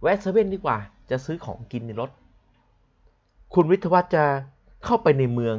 [0.02, 0.76] แวะเซเว่นดีกว่า
[1.10, 2.10] จะซื้อของกินในรถ
[3.54, 4.24] คุณวิทยวัฒน์จะ
[4.84, 5.56] เข้าไปในเมือง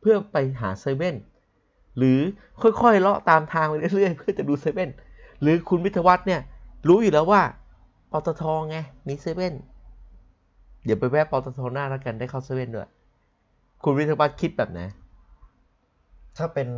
[0.00, 1.16] เพื่อไปหาเซเว่น
[1.98, 2.18] หรือ
[2.62, 4.90] ค่อยๆเลาะตามทางไปเรื่อยๆเพื่อจะดูเซเว่น
[5.40, 6.40] หรือคุณวิทยวัฒน์เนี่ย
[6.88, 7.42] รู้อยู่แล้วว่า
[8.12, 8.76] ปตทไง
[9.08, 9.54] มีเซเว่น
[10.84, 12.88] เดี๋ยวไปแวะปตทหน้าแล้วกันได้เข้าเซเว่นด้วย
[13.84, 14.80] คุณวิทยวัฒน์คิดแบบไหน
[16.38, 16.68] ถ้าเป็น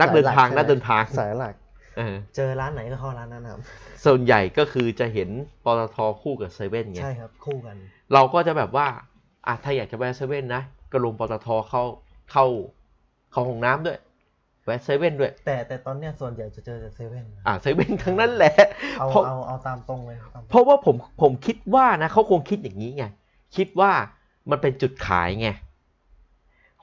[0.00, 1.54] นักเดินทางสยหนักเดินทางสายหลัก
[1.96, 3.60] เออเจอร้านไหนก็เข้าร้านนั้นครับ
[4.04, 5.28] ส่วนใหญ่ก็คือจะเห็น
[5.64, 7.76] ปตทคู่กับเซเว่นไงใช่ครับ คู่กัน
[8.12, 8.86] เราก็จะแบบว่า
[9.46, 11.82] อะถ้าอยากจะแวะเซเว่นนะก็ลงปตทเข้า
[12.30, 12.44] เข้า
[13.32, 13.98] เข้าห้องน้ำด้วย
[14.64, 18.54] แวะเซเว่นด้วย แต่แต่ตอนเนี้ยส่วนใหญ่จะเจอแต่เซเว่นอะเซเว่นทั้งนั้นแหละ
[18.98, 23.04] เอาเพราะเอาเอาตามตรงเลยตามเพราะว่าผมผมคิดว่านะเขาคงคิดอย่างนี้ไง
[23.56, 23.92] คิดว่า
[24.50, 25.48] มันเป็นจุดขายไง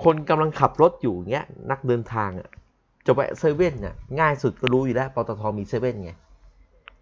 [0.04, 2.50] คนกำลังขับรถอยู่เงี้ย นักเดินทางอะ
[3.06, 6.12] จะแวะเซเว่นเนี่ยง่ายสุดก็รู้อยู่แล้วปตทมีเซเว่นไง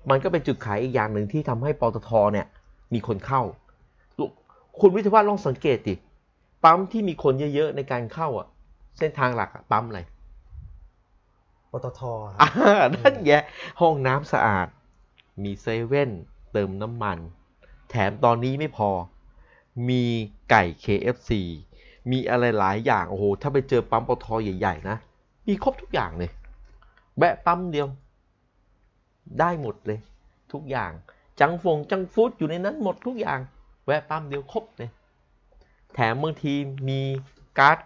[0.09, 2.47] มันก็เป็นจุดขายอีกอย่างหนึ่งที่ทำให้ปตทเนี่ย
[2.93, 3.41] มีคนเข้า
[4.17, 4.29] ลูก
[4.79, 5.95] คุณวิทยาวัฒน์ลองสังเกตดิ
[6.63, 8.47] ปั๊มที่มีคนเยอะๆในการเข้าอะ
[8.97, 9.99] เส้นทางหลักอะปั๊มอะไร
[11.71, 12.49] ปตทครับอ่า
[12.95, 13.31] นั่นไง
[13.81, 14.67] ห้องน้ำสะอาด
[15.43, 16.11] มีเซเว่น
[16.51, 17.17] เติมน้ำมัน
[17.89, 18.89] แถมตอนนี้ไม่พอ
[19.89, 20.03] มี
[20.49, 21.31] ไก่ KFC
[22.11, 24.97] มีอะไรหลายอย่าง โอ้โห ถ้าไปเจอปั๊มปตทใหญ่ ๆ นะ
[25.47, 26.31] มีครบทุกอย่างเลย
[27.17, 27.87] แวะปั๊มเดียว
[29.39, 29.99] ได้หมดเลย
[30.53, 30.91] ทุกอย่าง
[31.39, 33.39] จังฟงจังฟู้ดอยู่ในนั้นหมดทุกอย่าง
[33.85, 34.89] แวะปั๊มเดียวครบเลย
[35.93, 36.53] แถมบางที
[36.89, 37.01] มี
[37.59, 37.77] การ์ด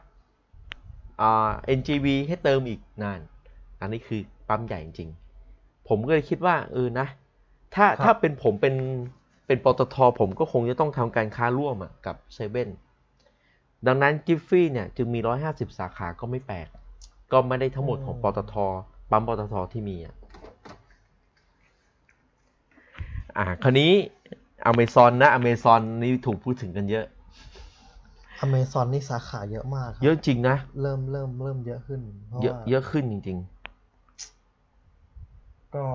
[1.21, 3.19] อ่า NGV ให้เติมอีกนาน
[3.81, 7.07] อันนี้คือปั๊มใหญ่จริงๆผมก็เลยคิดว่าเออนะ
[7.75, 8.75] ถ้าถ้าเป็นผมเป็น
[9.47, 12.69] เป็นปตทผมก็คงจะต้องทำการค้าร่วมอะกับเซเว่น
[13.87, 16.67] ดังนั้นจิฟฟี่เนี่ยจึงมี 150 สาขาก็ไม่แปลก
[17.31, 18.53] ก็ไม่ได้ทั้งหมดของปตท
[19.11, 20.15] ปั๊มปตทที่มีอะ
[23.37, 23.91] อ่าคราวนี้
[24.65, 27.05] อเมซอนนะอเมซอนนี่ถูกพูดถึงกันเยอะ
[28.39, 33.37] อเมซอนนี่สาขาเยอะมากครับเยอะจริงนะ เริ่มเริ่มเริ่มเยอะขึ้นเพราะเยอะว่าเยอะขึ้นจริง
[35.75, 35.85] ก็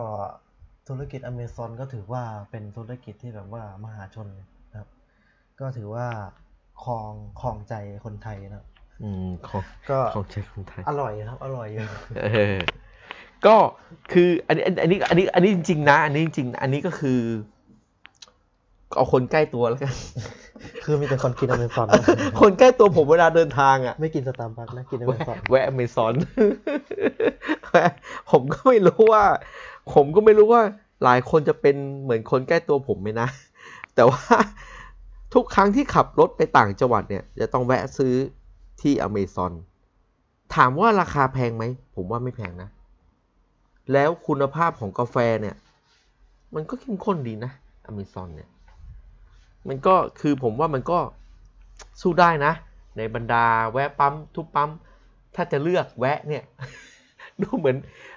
[0.88, 4.28] ธุรกิจอเมซอนก็ถือว่าเป็นธุรกิจที่แบบว่ามหาชน
[4.70, 4.88] นะครับ
[5.60, 6.06] ก็ถือว่า
[6.84, 11.86] ครองครองใจคนไทยนะครับๆอืมของก็ของใช้คนไทย อร่อยครับ อร่อยอยู่
[12.22, 12.58] เออ
[13.46, 13.56] ก็
[14.12, 17.20] คืออันนี้อันนี้อันนี้อันนี้จริงๆนะ อันนี้จริงๆอันนี้ก็คือ
[18.94, 19.94] เอาคนใกล้ตัวแล้วกัน
[20.84, 21.86] คือมีแต่คนกินอเมซอน
[22.40, 26.14] คนใกล้ตัวผมเวลาเดินทางอะ ไม่กินสตาร์บัคนะกินอเมแวะซอนแวะอเมซอน
[27.70, 27.92] แวะ
[28.30, 29.24] ผมก็ไม่รู้ว่า
[29.94, 30.62] ผมก็ไม่รู้ว่า
[31.04, 33.28] หลายคนจะเป็นเหมือนคนใกล้ตัวผมไหมนะ
[33.94, 34.20] แต่ว่า
[35.34, 38.14] ทุกครั้งที่ขับรถไปต่างจังหวัดเนี่ย จะต้องแวะซื้อ
[38.80, 39.52] ที่อเมซอน
[40.54, 42.68] ถามว่าราคาแพงไหม ผมว่าไม่แพงนะ
[43.92, 45.56] แล้วคุณภาพของกาแฟเนี่ย
[46.54, 47.52] มันก็เข้มข้นดีนะ
[47.86, 48.48] อเมซอนเนี่ย
[49.68, 50.98] มันก็คือผมว่ามันก็
[52.00, 52.52] สู้ได้นะ
[52.96, 54.70] ในบรรดาแวะปั๊มทุกปั๊ม
[55.34, 56.44] ถ้าจะเลือกแวะเนี่ย
[57.42, 57.76] ดูเหมือน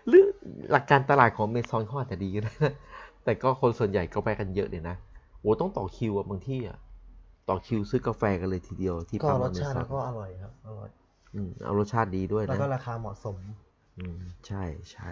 [0.10, 0.28] เรื่อง
[0.72, 2.74] หลักการตลาดของเมซอนเขาอาจจะดีก็ได้นะ
[3.24, 4.96] แต่ก็คนส่วนใหญ่ก็แวะกันเยอะเลยนะ
[5.40, 6.78] โอ้ต้องต่อคิวอะบางที่อะ
[7.50, 10.90] ต่อคิวซื้อกาแฟกันเลยทีเดียวที่ก็ปั๊มรอสเมชาติซอนก็อร่อยครับอร่อย
[11.34, 13.38] อืมเอารสชาติดีด้วยแล้วนะก็ราคาเหมาะสม
[13.98, 15.10] อืมใช่ใช่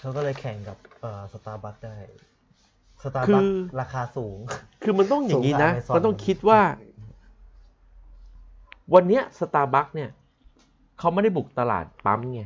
[0.00, 1.96] เขาก็เลยแข่งกับเอ่อสตาร์บัคได้
[3.02, 4.38] สตาร์คืบัคอราคาสูง
[4.82, 6.60] คือมันต้องอย่างนี้นะสูงกว่า Amazon มันต้องคิดว่า
[8.94, 10.10] วันเนี้ยสตาร์บัคเนี่ย
[10.98, 12.42] เขาไม่ได้บุกตลาดปั๊มไง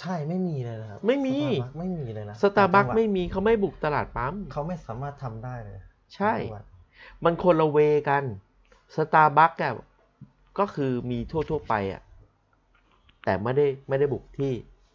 [0.00, 5.78] ใช่ไม่มีเลยนะครับไม่มีสตาร์บัคไม่มีเลยนะสตาร์บัคต่างจังหวัดไม่มีเขาไม่บุกตลาดปั๊มเขาไม่สามารถทำได้เลย
[6.14, 6.64] ใช่ต่างจังหวัด
[7.24, 8.24] มันคนละเวกัน
[8.96, 9.74] สตาร์บัคอะ
[10.58, 12.02] ก็คือมีทั่ว ๆ ไปอะ
[13.24, 14.52] แต่ไม่ได้ไม่ได้บุกที่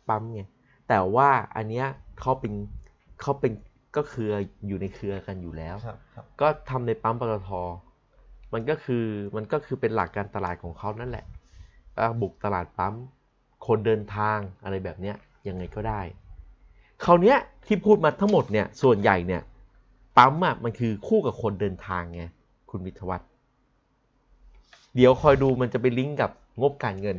[0.10, 0.42] ปั๊มไง
[0.90, 1.88] แต่ว่าอันเนี้ย
[2.22, 2.54] เขาเป็น
[3.22, 3.52] เขาเป็น
[3.98, 4.28] ก็คือ
[4.68, 7.50] อยู่ในเครือกันอยู่แล้วครับครับก็ทำในปั๊มปตท
[8.54, 9.06] มันก็คือ
[9.36, 11.26] มันก็คือเป็นหลักการตลาดของเขานั่นแหละ
[11.98, 12.94] ก็บุกตลาดปั๊ม
[13.68, 15.16] คนเดินทางอะไรแบบเนี้ย
[15.48, 16.02] ยังไงก็ได้
[17.04, 19.42] คราวเนี้ยที่พูดมาทั้งหมดเนี่ยส่วนใหญ่เนี่ย
[20.18, 22.24] ปั๊มอะมันคือคู่กับคนเดินทางไง
[22.70, 23.30] คุณวิทยวัฒน์
[24.96, 26.32] เดี๋ยวคอยดูมันจะไปลิงก์กับ
[26.62, 27.18] งบการเงิน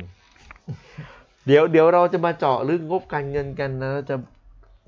[1.47, 4.15] เดี๋ยวเดี๋ยวเราจะมาเจาะเรื่องงบการเงินกันนะเราจะ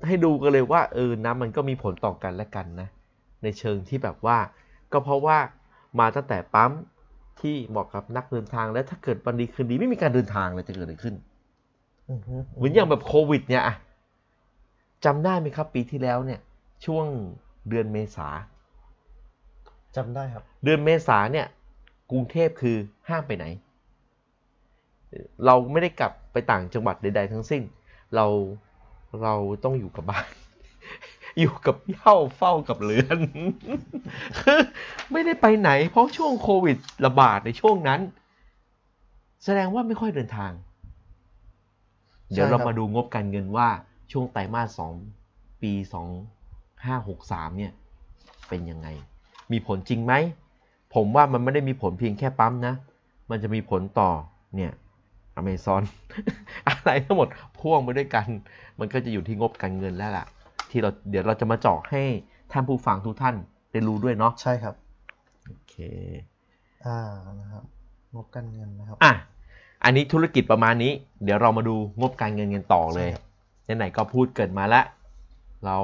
[0.06, 2.88] ให้ดูกันเลยว่าเออนะมันก็มีผลต่อกันและกันนะ
[3.42, 4.38] ในเชิงที่แบบว่า
[4.92, 5.38] ก็เพราะว่า
[6.00, 6.72] มาตั้งแต่ปั๊ม
[7.40, 11.14] ที่เหมาะกับนักเดินทางและถ้าเกิดวันดีคืนดีไม่มีการเดินทางเลยจะเกิดอะไรขึ้น
[12.10, 13.74] อือฮึเหมือนอย่างแบบโควิด เนี่ยอะ
[15.04, 16.40] จำได้ไหมครับ ปีที่แล้วเนี่ย
[16.84, 17.06] ช่วง
[17.68, 18.28] เดือนเมษา
[19.96, 21.46] จำได้ครับ เดือนเมษาเนี่ย
[22.10, 22.76] กรุงเทพคือ
[23.08, 23.46] ห้ามไปไหน
[25.46, 27.62] เราไม่ได้กลับไปต่างจังหวัดใด ๆ ทั้งสิ้น
[28.16, 28.26] เรา
[29.22, 30.26] เราต้องอยู่กับบ้าน
[31.40, 33.18] อยู่กับเหย้าเฝ้ากับเรือน
[34.38, 34.60] คือ
[35.12, 38.00] ไม่ได้ไปไหน เพราะช่วงโควิดระบาดในช่วงนั้น
[39.44, 40.52] แสดงว่าไม่ค่อยเดินทาง
[42.32, 43.68] เดี๋ยวใช่ครัเราบมาดูงบการเงินว่า
[44.12, 44.92] ช่วงไตรมาสสอง
[45.62, 46.08] ปีสอง
[46.84, 47.72] ห้าหกสามเนี่ย
[48.48, 48.88] เป็นยังไง
[49.52, 50.14] มีผลจริงไหม
[50.94, 52.74] ผมว่ามันไม่ได้มีผลเพียงแค่ปั๊มนะ
[53.30, 54.10] มันจะมีผลต่อ
[54.56, 54.72] เนี่ย
[55.40, 55.82] อเมซอน
[56.68, 58.26] อะไรทั้งหมดพ่วงไปด้วยกัน
[58.78, 60.26] มันก็จะอยู่ที่งบการเงินแล้วล่ะ
[60.70, 62.02] ที่เราเดี๋ยวเราจะมาเจาะให้
[62.52, 63.34] ท่านผู้ฟังทุกท่าน
[63.72, 64.74] ได้รู้ด้วยเนาะใช่ครับ
[65.46, 65.74] โอเค
[66.86, 66.98] อ่า
[67.40, 67.64] นะครับ
[68.14, 69.12] งบการเงินนะครับอะ
[69.84, 70.92] อันนี้ธุรกิจประมาณนี้
[71.24, 73.10] เดี๋ยวเรามาดูงบการเงินกันต่อเลย
[73.64, 74.84] ใช่ครับไหนๆก็พูดเกิดมาแล้ว
[75.64, 75.76] เรา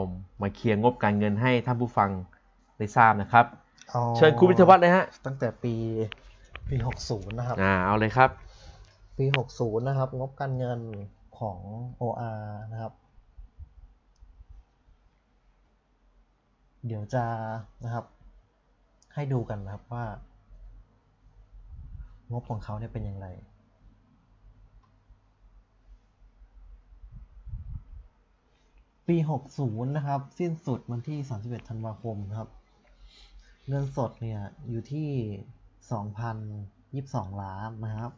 [0.43, 2.11] มาเคลียร์งบการเงินให้ท่านผู้ฟัง
[2.79, 3.45] ได้ทราบนะครับ
[3.95, 5.75] อาเชิญคุณวิทยาวัฒน์เลยฮะ ตั้งแต่ปี
[6.69, 8.31] ปีหกศูนย์นะครับ อ่า เอาเลยครับ
[9.17, 10.81] ปีหกศูนย์นะครับ งบการเงิน
[11.39, 11.59] ของ
[12.03, 12.93] OR นะครับ
[16.87, 17.25] เดี๋ยวจะ
[17.85, 18.05] นะครับ
[19.15, 20.05] ให้ดูกันนะครับว่า
[22.33, 23.27] งบของเขาเนี่ยเป็นอย่างไร
[29.09, 29.17] ปี
[29.57, 32.49] 60 นะครับ สิ้นสุดวันที่ 31 ธันวาคมนะครับ
[33.69, 35.11] เงินสดเนี่ย อยู่ที่
[37.11, 38.13] 2,022 ล้านนะครับ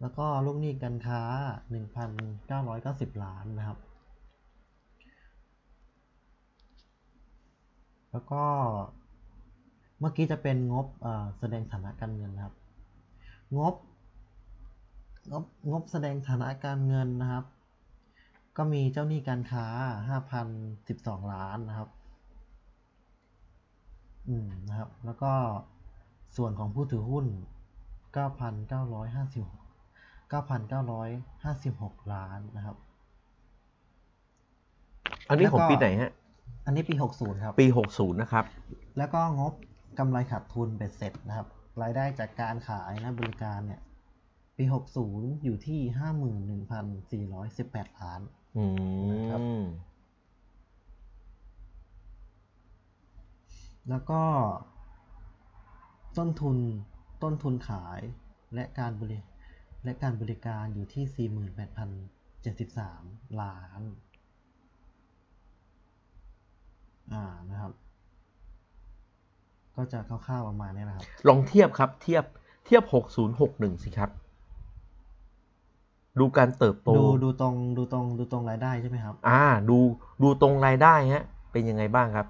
[0.00, 1.20] แล้วก็ลูกหนี้การค้า
[2.42, 3.78] 1,990 ล้านนะครับ
[8.10, 8.44] แล้วก็
[9.98, 10.86] เมื่อกี้จะเป็นงบ
[11.38, 12.54] แสดงฐานะการเงินนะครับ
[13.58, 13.74] งบ
[15.30, 17.44] งบงบแสดงฐานะการเงินนะครับ
[18.56, 19.66] ก็มีเจ้าหนี้การค้า
[20.46, 21.90] 5,012 ล้านนะครับ
[24.28, 25.32] อืมนะครับ แล้วก็
[26.36, 27.26] ส่วนของผู้ถือหุ้น
[28.16, 29.65] 9,956
[30.32, 32.76] 9,956 ล้านนะครับ
[35.28, 36.12] อันนี้ของแล้วก็ปีไหนฮะ
[36.66, 38.44] อันนี้ปี 60 ครับ ปี 60 นะครับ
[38.98, 39.52] แล้วก็งบ
[39.98, 41.46] กำไรขาดทุนเบ็ดเสร็จนะครับ
[41.82, 43.80] รายได้จากการขายและบริการเนี่ย
[44.56, 44.64] ปี
[45.04, 45.80] 60 อยู่ที่
[47.90, 48.20] 51,418 ล้าน
[48.56, 48.64] อื
[49.10, 49.64] นะครับม
[53.90, 54.22] แล้วก็
[56.18, 56.56] ต้นทุน
[57.22, 58.00] ต้นทุนขาย
[58.54, 59.18] และการบริ
[59.86, 61.28] และการบริการอยู่ที่
[62.76, 63.82] 48,073 ล้าน
[67.12, 67.72] อ่า นะครับ
[69.76, 72.24] ก็จะคร่าวๆประมาณนี้นะครับ ลองเทียบครับ เทียบ
[72.66, 74.10] เทียบ 60 61 สิครับ
[76.18, 79.78] ดูการเติบโต ดู ดูตรง ดูตรง ดูตรงรายได้ใช่ไหมครับ อ่า ดู
[80.22, 82.26] ดูตรงรายได้ฮะ เป็นยังไงบ้างครับ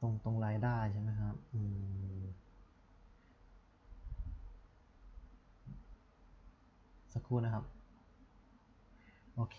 [0.00, 1.60] ตรง ตรงรายได้ใช่ไหมครับ อื
[2.20, 2.22] ม
[7.12, 7.64] สัก ครู่นะครับ
[9.36, 9.58] โอเค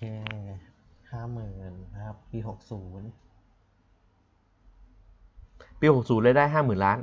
[1.12, 3.08] ห้าหมื่นนะครับ ปีหกศูนย์
[5.80, 6.98] ปี60รายได้50,000ล้าน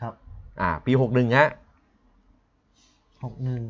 [0.00, 0.14] ครับ
[0.60, 1.48] อ่า ปี61ฮะ
[3.24, 3.64] หกหนึ่ง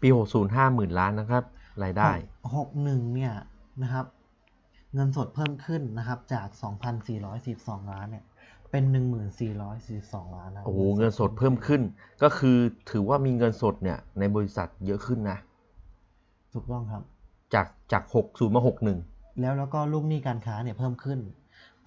[0.00, 1.44] ปี60 50,000ล้านนะครับ
[1.82, 2.10] รายได้
[2.56, 3.34] หกหนึ่งเนี่ย
[3.82, 4.06] นะครับ
[4.94, 8.24] เงินสดเพิ่มขึ้นนะครับ จากสองพันสี่ร้อยสิบสองล้านเนี่ย
[8.70, 11.82] เป็นหนึ่งหมื่นสี่ร้อยสี่สองล้านนะครับโอ้โหเงินสดเพิ่มขึ้น
[12.22, 12.56] ก็คือ
[12.90, 15.38] ถือว่ามีเงินสดเนี่ยในบริษัทเยอะขึ้นนะ
[16.54, 17.02] ถูกต้องครับ
[17.54, 18.62] จากจาก 60 มา
[19.00, 21.18] 61 แล้วแล้วก็ลูกหนี้การค้าเนี่ยเพิ่มขึ้น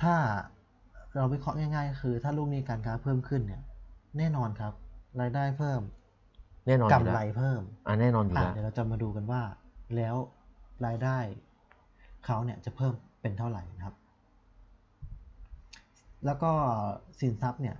[0.01, 0.15] ถ้า
[1.15, 3.61] เราวิเคราะห์ง่ายๆก็คือ ถ้าลูกหนี้การค้าเพิ่มขึ้นเนี่ย
[4.17, 4.73] แน่นอนครับ
[5.21, 5.81] รายได้เพิ่ม
[6.67, 9.41] แน่นอนอยู่กำแล้วไรเพิ่ม อ่าแน่นอนอยู่อะแล้วเดี๋ยวเราจะมาดูกันว่า
[9.95, 10.15] แล้ว
[10.85, 11.17] รายได้
[12.25, 13.95] เขาเนี่ยจะเพิ่มเป็นเท่าไหร่นะครับ
[16.25, 16.51] แล้วก็
[17.19, 17.75] สินทรัพย์เนี่ย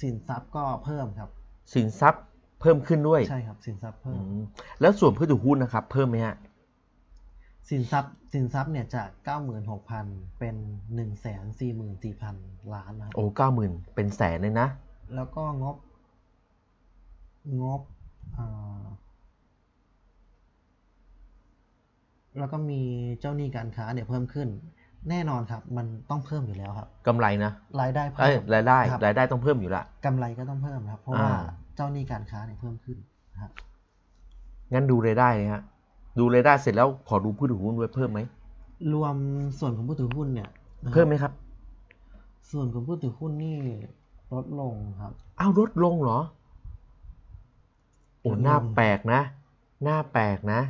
[0.00, 1.30] สินทรัพย์ก็เพิ่มครับ
[1.74, 2.24] สินทรัพย์
[2.60, 4.38] เพิ่มขึ้นด้วยใช่ครับ สินทรัพย์เพิ่อืมม
[4.80, 6.36] แล้วส่วนผู้ถือหุ้นนะครับ เพิ่มไหมฮะ
[7.68, 10.06] สินทรัพย์สินทรัพย์เนี่ยจากเก้าหมื่นหกพัน
[10.38, 10.56] เป็น
[10.94, 12.36] หนึ่งแสนสี่หมื่นสี่พัน
[12.74, 14.68] ล้านนะครับโอ้เก้าหมื่นเป็นแสนเลยนะ
[15.14, 15.76] แล้วก็งบ
[17.62, 17.80] งบ
[18.36, 18.82] อ่า
[22.38, 22.80] แล้วก็มี
[23.20, 24.48] เจ้าหนี้การค้าเนี่ยเพิ่มขึ้น
[25.10, 31.32] แน่นอนครับ มันต้องเพิ่มอยู่แล้วครับกำไรนะรายได้เพิ่เอ้ยมรายได้ครับรายได้ต้องเพิ่มอยู่ละ กำไรก็ต้องเพิ่มนะครับ เพราะอ่าว่า
[31.76, 32.98] เจ้าหนี้การค้าเนี่ยเพิ่มขึ้น
[33.32, 33.50] นะครับ
[34.72, 35.62] งั้นดูรายได้เลยฮะ
[36.18, 38.20] ดูรายได้เสร็จแล้วขอดูผู้ถือหุ้นด้วยเพิ่มไหม
[38.92, 39.14] รวม
[39.58, 40.48] ส่วนของผู้ถือหุ้นเนี่ย
[40.84, 41.32] นะครับเพิ่มไหมครับ
[42.50, 43.58] ส่วนของผู้ถือหุ้นนี่
[44.32, 46.18] ลดลงครับ อ้าวลดลงเหรอ
[48.20, 49.20] โอ้ลดลง หน้าแปลกนะ
[49.84, 50.60] หน้าแปลกนะ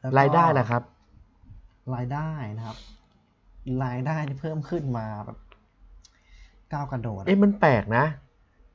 [0.00, 0.82] แล้วก็รายได้ล่ะครับ
[1.94, 2.78] รายได้นะครับ
[3.84, 5.38] รายได้ที่เพิ่มขึ้นมาแบบ
[6.72, 8.04] ก้าวกระโดดเอ๊ะมันแปลกนะ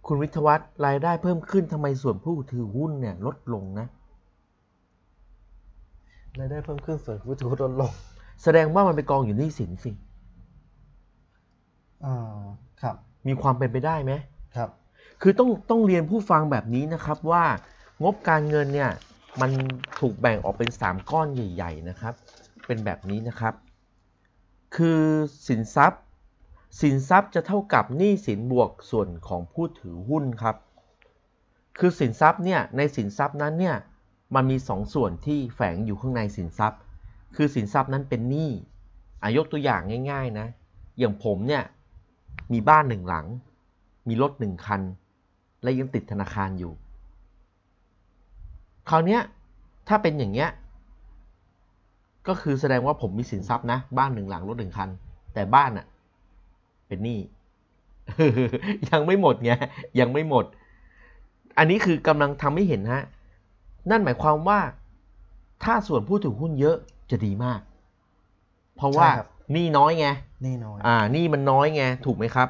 [0.08, 3.88] คุณวิทยวัฒน์รายได้เพิ่มขึ้นทำไมส่วนผู้ถือหุ้นเนี่ย ลดลงนะ
[6.40, 7.92] รายได้เพิ่มขึ้นส่วนผู้ถือหุ้นลดลง
[8.44, 9.92] แสดงว่ามันไปกองอยู่หนี้สินสิ
[12.06, 12.42] อ่า
[12.82, 12.96] ครับ
[13.28, 14.14] มีความเป็นไปได้ไหม
[14.56, 14.70] ครับ
[15.22, 17.44] คือต้องต้องเรียนผู้ฟังแบบนี้นะครับว่า
[18.04, 18.92] งบการเงินเนี่ย
[19.42, 19.52] มัน
[20.00, 22.14] ถูกแบ่งออกเป็น 3 ก้อนใหญ่ ๆ นะครับ
[22.66, 23.54] เป็นแบบนี้นะครับ
[24.76, 25.02] คือ
[25.48, 26.02] สินทรัพย์
[26.82, 30.56] สินทรัพย์จะเท่ากับหนี้สินบวกส่วนของผู้ถือหุ้นครับ
[31.80, 33.76] คือสินทรัพย์เนี่ย ในสินทรัพย์นั้นเนี่ย
[34.36, 36.80] มันมี 2ส่วนที่แฝงอยู่ข้างในสินทรัพย์
[37.36, 38.52] คือสินทรัพย์นั้นเป็นหนี้
[39.24, 40.48] อายกตัวอย่างง่าย ๆ นะ
[41.00, 41.64] อย่างผมเนี่ย
[42.54, 43.26] มีบ้านหนึ่งหลัง
[44.08, 44.82] มีรถหนึ่งคัน
[45.64, 46.74] และยังติดธนาคารอยู่
[48.90, 49.22] คราวเนี้ย
[49.88, 50.50] ถ้าเป็นอย่างเงี้ย
[52.28, 54.90] ก็คือแสดงว่าผมมีสินทรัพย์นะ บ้านหนึ่งหลังรถหนึ่งคัน
[55.34, 55.86] แต่บ้านอะ
[56.88, 57.20] เป็นหนี้
[58.92, 59.52] ยังไม่หมดไง
[60.00, 60.46] ยังไม่หมด
[61.58, 63.04] อันนี้คือกำลังทำให้เห็นฮะ
[63.92, 64.60] นั่นหมายความว่า
[65.64, 66.78] ถ้าส่วนผู้ถือหุ้นเยอะ
[67.12, 67.60] จะดีมาก
[68.76, 70.08] เพราะว่าใช่ครับหนี้น้อยไง
[70.46, 72.50] นี่น้อย อ่าหนี้มันน้อยไง ถูกไหมครับ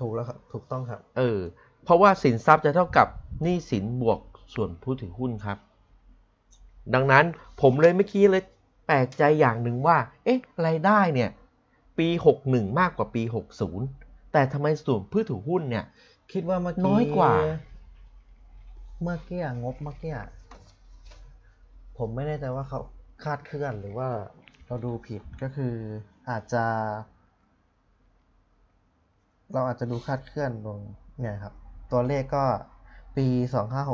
[0.00, 1.38] ถูกแล้วครับ ถูกต้องครับ เออ
[1.84, 3.06] เพราะว่าสินทรัพย์จะเท่ากับ
[3.42, 4.18] หนี้สินบวก
[4.54, 5.58] ส่วนผู้ถือหุ้นครับ
[6.94, 7.24] ดังนั้น
[7.60, 8.42] ผมเลยเมื่อกี้เลย
[8.86, 11.30] แปลกใจอย่างหนึ่งว่า เอ๊ะรายได้เนี่ย
[11.98, 12.08] ปี
[12.42, 13.22] 61 มากกว่าปี
[13.76, 15.84] 60 แต่ทำไมส่วนผู้ถือหุ้นเนี่ย
[16.32, 17.32] คิดว่าเมื่อกี้น้อยกว่า
[19.02, 20.14] เมื่อกี้งบเมื่อกี้
[21.98, 22.80] ผมไม่แน่ใจว่าเขา
[23.24, 24.08] คาดเคลื่อนหรือว่า
[24.66, 25.74] เราดูผิดก็คือ
[26.30, 26.64] อาจจะ
[29.52, 30.80] เราอาจจะดูคาดเคลื่อนลง
[31.20, 31.54] เนี่ยครับ
[31.92, 32.44] ตัวเลขก็
[33.16, 33.26] ปี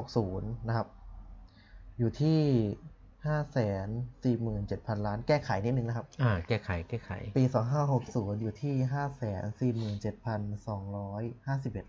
[0.00, 0.86] 2560 นะครับ
[1.98, 2.40] อยู่ที่
[4.46, 7.44] 547,000ล้าน แก้ไขนิดนึงนะครับ อ่า แก้ไข แก้ไข ปี
[7.92, 8.74] 2560อยู่ที่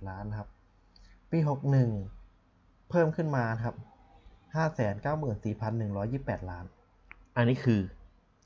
[0.01, 0.49] 547,251ล้านนะครับ
[1.31, 1.39] ปี
[2.13, 3.75] 61เพิ่มขึ้นมานะครับ
[4.77, 6.65] 594,128ล้าน
[7.37, 7.81] อันนี้คือ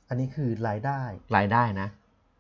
[0.10, 1.02] อันนี้คือรายได้
[1.38, 1.88] รายได้นะ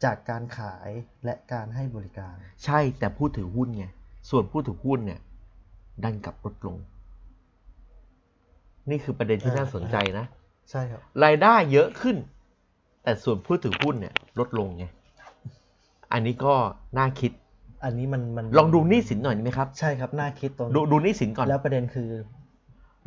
[0.04, 0.89] จากการขาย
[1.25, 3.86] และการให้บริการ ใช่ แต่ผู้ถือหุ้นไง
[4.30, 5.19] ส่วนผู้ถือหุ้นเนี่ย
[6.04, 6.77] ดันกลับลดลง
[8.89, 10.25] นี่คือประเด็นที่อ่าน่าสนใจนะ
[10.69, 12.17] ใช่ครับ รายได้เยอะขึ้น
[13.04, 14.86] แต่ส่วนผู้ถือหุ้นเนี่ย ลดลงไง
[16.13, 16.54] อันนี้ก็
[16.97, 17.32] น่าคิด
[17.86, 22.10] อันนี้มันมันลองดูหนี้สินหน่อยได้ไหมครับ ใช่ครับน่าคิดตรงดูดูหนี้สินก่อน แล้วประเด็นคือ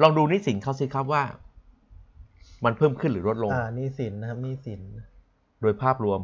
[0.03, 1.23] ลองดูหนี้สินเขาสิครับว่า
[2.65, 4.81] มันเพิ่มขึ้นหรือลดลง อ่าหนี้สินนะครับหนี้สิน
[5.63, 6.21] โดยภาพรวม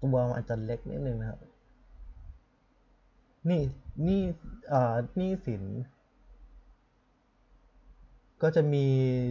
[0.00, 1.38] ตัวมันอาจจะเล็กนิดนึงนะครับ
[3.50, 3.62] นี่
[4.06, 4.20] นี่
[4.68, 5.62] เอ่อหนี้สิน
[8.42, 8.84] ก็จะมี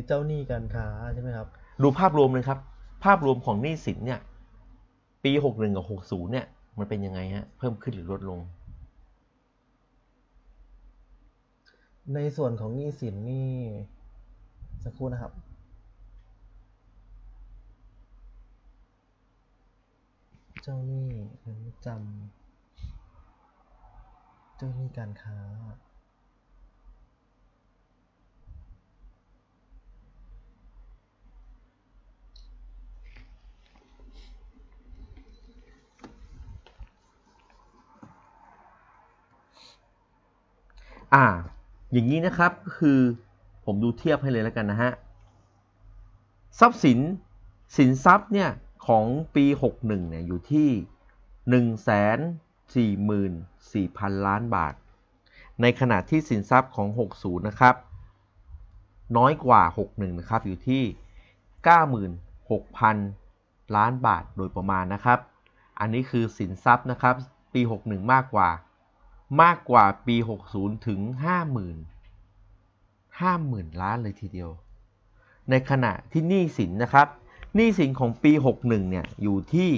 [0.08, 1.48] เจ้าหนี้การค้าใช่ไหมครับ
[1.84, 2.60] ดูภาพรวมเลยครับ
[3.04, 4.20] ภาพรวมของหนี้สินเนี่ย
[5.24, 6.46] ปีหกหนึ่งกับหกศูนย์เนี่ย
[6.78, 8.40] มันเป็นยังไงฮะ เพิ่มขึ้นหรือลดลง
[12.14, 13.50] ในส่วนของหนี้สินนี่
[14.84, 15.34] สักครู่นะครับ
[20.72, 21.10] จ้าหนี้
[21.42, 25.40] เงินประจำเจ้าหนี้การค้า
[41.14, 41.26] อ่า
[41.92, 43.00] อย่างนี้นะครับก็คือ
[43.66, 44.92] ผมดูเทียบให้เลยแล้วกันนะฮะ
[46.60, 47.00] ทรัพย์สิน
[47.78, 48.52] สินทรัพย์เนี่ย
[48.94, 49.46] ของปี
[49.78, 50.70] 61 เนี่ยอยู่ที่
[54.10, 54.74] 144,000 ล้านบาท
[55.62, 56.88] ในขณะที่สินทรัพย์ของ
[57.18, 57.76] 60 นะครับ
[59.18, 60.84] น้อยกว่า 61 นะครับ อยู่ที่
[62.50, 65.20] 96,000 ล้านบาทโดยประมาณนะครับ
[65.80, 67.16] อันนี้คือสินทรัพย์นะครับ
[67.54, 68.50] ปี 61 มากกว่า
[69.42, 70.16] มากกว่าปี
[70.52, 71.24] 60 ถึง 50,000
[73.20, 74.50] 50,000 ล้านเลยทีเดียว
[75.50, 77.08] ในขณะที่หนี้สินนะครับ
[77.56, 78.32] หนี้สินของปี
[78.62, 79.72] 61 เนี่ย อยู่ที่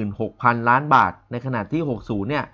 [0.00, 2.44] 116,000 ล้านบาท ในขณะที่ 60 เนี่ย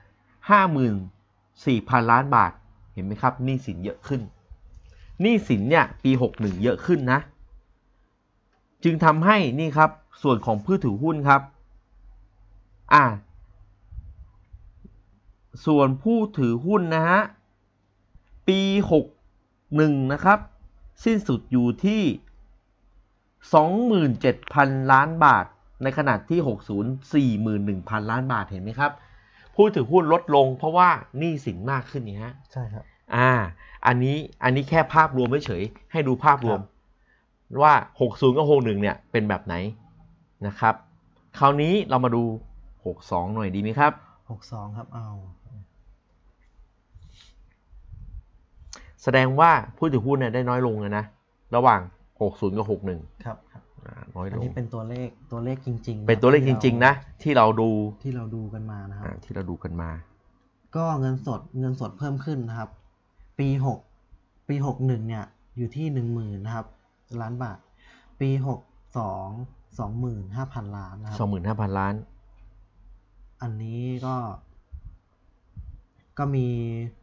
[1.20, 2.52] 54,000 ล้านบาท
[2.94, 4.20] เห็นไหมครับ หนี้สินเยอะขึ้น
[5.20, 7.20] หนี้สินเนี่ย ปี 61 เยอะขึ้นนะ
[8.84, 9.90] จึงทำให้นี่ครับ
[10.22, 11.42] ส่วนของผู้ถือหุ้นครับ
[12.94, 13.04] อ่า
[15.66, 17.20] ส่วนผู้ถือหุ้นนะฮะ
[18.48, 18.60] ปี
[18.90, 19.04] หก
[19.76, 20.38] หนึ่งนะครับ
[21.04, 22.02] สิ้นสุดอยู่ที่
[23.54, 25.44] สองหมื่นเจ็ดพันล้านบาท
[25.82, 28.92] ในขณะที่หกศูนย์สี่หมื่นหนึ่งพันล้านบาทเห็นไหมครับ
[29.54, 30.88] ผู้ถือหุ้นลดลงเพราะว่า
[31.18, 32.84] หนี้สินมากขึ้นนี่ฮะใช่ครับ
[33.16, 33.30] อ่า
[33.86, 36.60] อันนี้อันนี้แค่ภาพรวมเฉยๆให้ดูภาพรวม
[37.62, 37.74] ว่า
[38.04, 39.54] 60 กับ 61 เนี่ยเป็นแบบไหน
[40.46, 40.74] นะครับ
[41.38, 42.22] คราวนี้เรามาดู
[42.78, 43.92] 62 หน่อยดีไหมครับ
[44.30, 45.08] หกสองครับเอา
[49.04, 51.04] แสดงว่าผู้ถือหุ้นเนี่ยได้น้อยลงเลยนะ
[51.56, 51.80] ระหว่าง
[52.18, 56.92] 60 กับ 61 ครับครับอ่าน้อยอันลงนี้เป็นตัวเลขตัวเลขจริง ๆ เป็นตัวเลขจริง ๆ นะ
[57.22, 57.70] ที่เราดู
[58.04, 59.90] ที่เราดูกันมานะครับอ่าที่เราดูกันมา
[60.76, 62.70] ก็เงินสดเงินสดเพิ่มขึ้นนะครับ
[63.38, 63.78] ปีหก
[64.48, 65.24] ปีหกหนึ่งเนี่ย
[65.56, 66.66] อยู่ที่หนึ่งหมื่นนะครับ
[67.20, 67.58] ล้านบาท
[68.20, 68.60] ปีหก
[68.98, 69.28] สอง
[69.78, 71.18] สองหมื่นห้าพันล้านนะครับ
[71.70, 71.94] 25,000 ล้าน
[73.42, 74.14] อันนี้ก็
[76.18, 76.46] ก็มี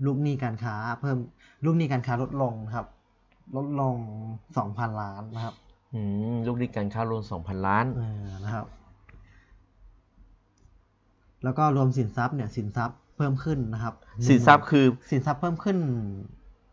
[0.05, 1.17] ลูกหนี้การค้า เพิ่ม
[1.65, 2.87] ลูกหนี้การค้าลดลงนะครับ
[3.55, 3.95] ลดลง
[4.57, 5.55] สองพันล้านนะครับ
[5.93, 6.01] อื
[6.33, 8.65] มลูกหนี้การค้ารวม2,000ล้านเออนะครับ
[11.43, 13.95] แล้วก็รวมสินทรัพย์เนี่ย สินทรัพย์เพิ่มขึ้นนะครับ
[14.29, 15.77] สินทรัพย์คือสินทรัพย์เพิ่มขึ้น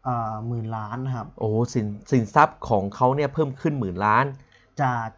[0.04, 4.24] เอ่อหมื่นล้านนะครับ โอ้โหสินสินทรัพย์ของเขาเนี่ยเพิ่มขึ้นหมื่นล้าน
[4.82, 5.08] จาก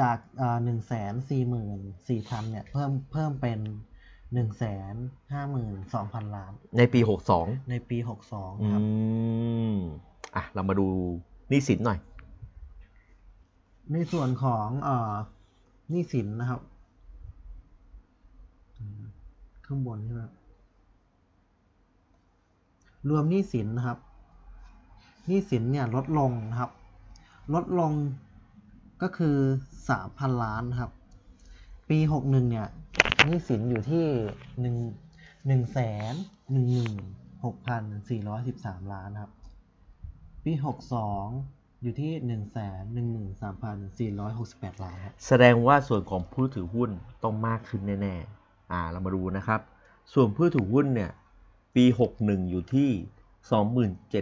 [0.00, 0.18] จาก
[0.64, 3.58] หนึ่งแสนสี่หมื่นสี่พันเนี่ยเพิ่มเพิ่มเป็น
[4.34, 4.94] หนึ่งแสน
[5.32, 7.00] ห้าหมื่นสองพันล้าน ในปี
[7.34, 8.82] 62ในปีหกสองอืครับ
[9.72, 9.76] ม
[10.36, 10.86] อะ เรามาดู
[11.48, 11.98] หนี้สินหน่อย
[13.92, 15.12] ในส่วนของเอ่อ
[15.90, 16.60] หนี้สินนะครับ
[18.78, 19.02] อืม
[19.66, 20.34] ข้างบนใช่ไหมครับ
[23.08, 23.98] รวมหนี้สินนะครับ
[25.26, 26.70] หนี้สินเนี่ยลดลงนะครับ
[27.54, 27.92] ลดลง
[29.02, 29.36] ก็คือ
[29.88, 30.90] สามพันล้านนะครับ
[31.88, 32.83] ปีหกหนึ่งเนี่ยห
[33.28, 34.06] นี้สินอยู่ที่
[34.60, 34.76] หนึ่ง
[35.46, 35.80] หนึ่งแส
[36.12, 36.14] น
[36.52, 36.96] หนึ่งหมื่น
[37.44, 39.32] หกพันสี่ร้อยสิบสามล้านนะครับ
[40.44, 41.26] ปีหกสอง
[41.82, 46.90] อยู่ที่หนึ่งแสนหนึ่งหมื่นสามพันสี่ร้อยหกสิบแปดล้านครับแสดงว่าส่วนของผู้ถือหุ้น
[47.22, 49.60] ต้องมากขึ้นแน่ๆ อ่าเรามาดูนะครับ
[50.12, 51.10] ส่วนผู้ถือหุ้นเนี่ย
[51.74, 51.84] ปี
[52.18, 52.90] 61อยู่ที่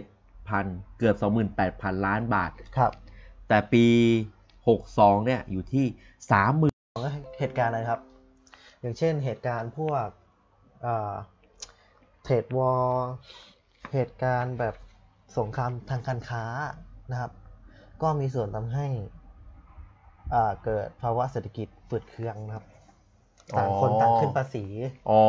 [0.03, 1.15] 27,000เกือบ
[1.61, 2.91] 28,000ล้านบาท ครับ
[3.47, 3.85] แต่ปี
[4.55, 5.85] 62เนี่ยอยู่ที่
[6.61, 7.99] 30,000เหตุการณ์อะไรครับ
[8.83, 10.07] อย่างเช่นเหตุการณ์พวก
[12.23, 12.91] เทรดวอล
[13.93, 14.75] เหตุการณ์แบบ
[15.37, 16.43] สงครามทางการค้า
[17.11, 17.31] นะครับ
[18.01, 18.87] ก็มีส่วนทำให้
[20.33, 22.65] อ่าเกิดภาวะเศรษฐกิจฝืดเคืองนะครับ
[23.57, 24.65] ต่างคนต่างขึ้นภาษี
[25.09, 25.21] อ๋อ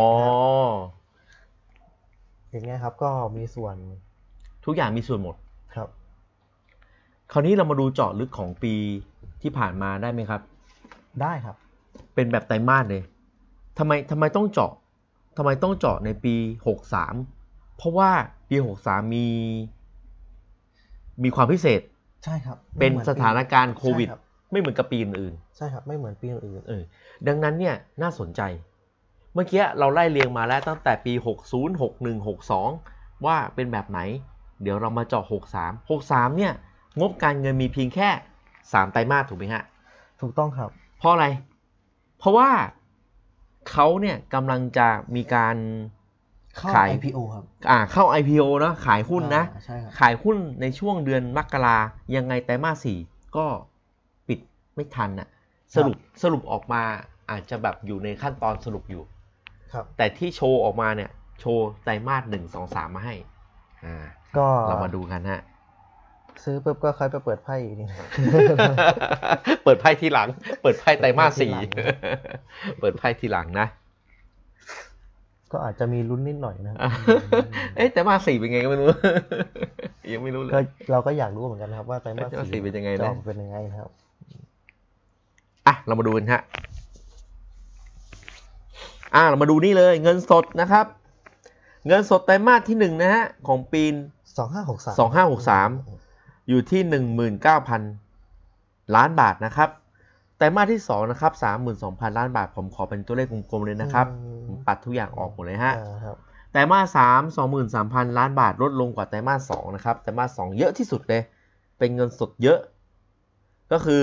[2.51, 3.77] อย่างเงี้ยครับก็มีส่วน
[4.65, 5.37] ทุกอย่างมีส่วนหมด
[5.75, 5.89] ครับ
[7.33, 8.75] คราวนี้เรามาดูเจาะลึกของปี
[9.43, 10.41] ที่ผ่านมาได้ไหมครับ
[11.23, 11.57] ได้ครับ
[12.15, 13.03] เป็นแบบไตรมาสเลย
[13.79, 14.73] ทำไมทำไมต้องเจาะ
[15.37, 16.35] ทำไมต้องเจาะในปี
[17.03, 18.11] 63 เพราะว่า
[18.49, 19.27] ปี 63 มี
[21.23, 21.81] มีความพิเศษ
[22.25, 26.83] ใช่ครับเป็นไม่หมือสถานการณ์โควิดใช่รับไม่เหมือนกับปีอื่นใช่ครับ ไม่เหมือนปีอื่นๆเออ
[27.27, 28.41] ดังนั้นเนี่ยน่าสนใจ
[29.35, 31.13] เมื่อกี้เราไล่เรียงมาแล้วตั้งแต่ปี
[31.51, 32.27] 60 61
[32.67, 34.01] 62 ว่าเป็นแบบไหน
[34.63, 35.25] เดี๋ยวเรามาเจาะ
[35.57, 36.53] 63 63 เนี่ย
[37.01, 38.09] งบการเงินมีเพียงแค่
[38.51, 39.63] 3 ไตรมาสถูกไหมฮะ
[40.21, 41.27] ถูกต้องครับ เพราะอะไร
[42.19, 42.51] เพราะว่า
[43.71, 45.57] เขาเนี่ยกำลังจะมีการ
[46.57, 51.77] เข้า ขาย IPO ครับ อ่าเข้า IPO นะขายหุ้นนะ อ่าใช่ครับ ขายหุ้นในช่วงเดือนมกรา
[52.17, 52.99] ยังไงไตรมาสสี่
[53.37, 53.47] ก็
[54.29, 54.39] ปิด
[54.75, 55.29] ไม่ทันน่ะ
[55.75, 56.83] สรุปสรุปออกมา
[57.31, 59.03] อาจจะแบบอยู่ในขั้นตอนสรุปอยู่
[59.73, 61.11] ครับ แต่ที่โชว์ออกมาเนี่ย
[61.41, 63.15] โชว์ไตรมาสหนึ่งสองสามมาให้
[63.85, 63.97] อ่า
[64.37, 65.43] ก็เรามาดูกันฮะ
[66.45, 67.85] ซื้อปุ๊บก็ค่อยไปเปิดไพ่อีกที
[69.65, 70.29] เปิดไพ่ทีหลัง
[70.63, 71.53] เปิดไพ่ไตรมาสสี่
[72.81, 73.67] เปิดไพ่ทีหลังเปิดไพ่ทีหลังนะ
[75.53, 76.81] ก็อาจจะมีลุ้นนิดหน่อยนะครับ
[77.77, 78.89] เอ๊ะแต่มาสสี่เป็นไงก็ไม่รู้
[80.13, 80.61] ยังไม่รู้เลยก็
[80.93, 83.91] เราก็อยากรู้เหมือนกันนะครับว่าไตรมาสไตรมาสสี่เป็นยังไงนะจะออกเป็นยังไงนะครับ
[85.67, 86.43] อะเรามาดูกันฮะ
[89.15, 90.87] อะเรามาดูนี่เลย เงินสดนะครับ
[91.87, 93.83] เงินสดไตรมาสที่หนึ่งนะฮะของปี
[94.39, 95.71] สองห้าหกสามสองห้าหกสาม
[96.49, 97.83] อยู่ที่หนึ่งหมื่นเก้าพัน
[98.97, 99.69] ล้านบาทนะครับ
[100.37, 104.07] ไตรมาสที่สองนะครับสามหมื่นสองพันล้านบาท ผมขอเป็นตัวเลขกลมๆเลยนะครับ
[104.47, 106.17] ผมปัดทุกอย่างออกหมดเลยฮะอ่าครับ
[106.53, 111.23] ไตรมาสสามสองหมื่นสามพันล้านบาทลดลงกว่าไตรมาสสองนะครับไตรมาสสองเยอะที่สุดเลย
[111.79, 112.59] เป็นเงินสดเยอะ
[113.73, 114.03] ก็คือ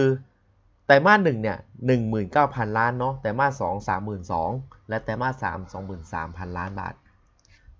[0.85, 4.49] ไตรมาสหนึ่งเนี่ยหนึ่งหมื่นเก้าพันล้านเนาะไตรมาสสองสามหมื่นสอง
[4.89, 6.93] และไตรมาสสามสองหมื่นสามพันล้านบาท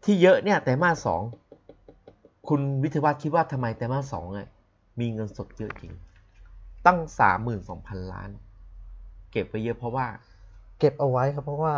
[0.04, 1.22] ที่เยอะเนี่ยไตรมาสสอง
[2.48, 4.48] คุณวิทยาวัฒน์คิดว่าทำไมไตรมาสสองอะ
[5.00, 5.94] มีเงินสดเยอะจริง
[6.86, 8.30] ตั้งสามหมื่นสองพันล้าน
[9.32, 10.06] เก็บไว้เยอะเพราะว่า
[10.80, 11.74] เก็บเอาไว้ครับเพราะว่า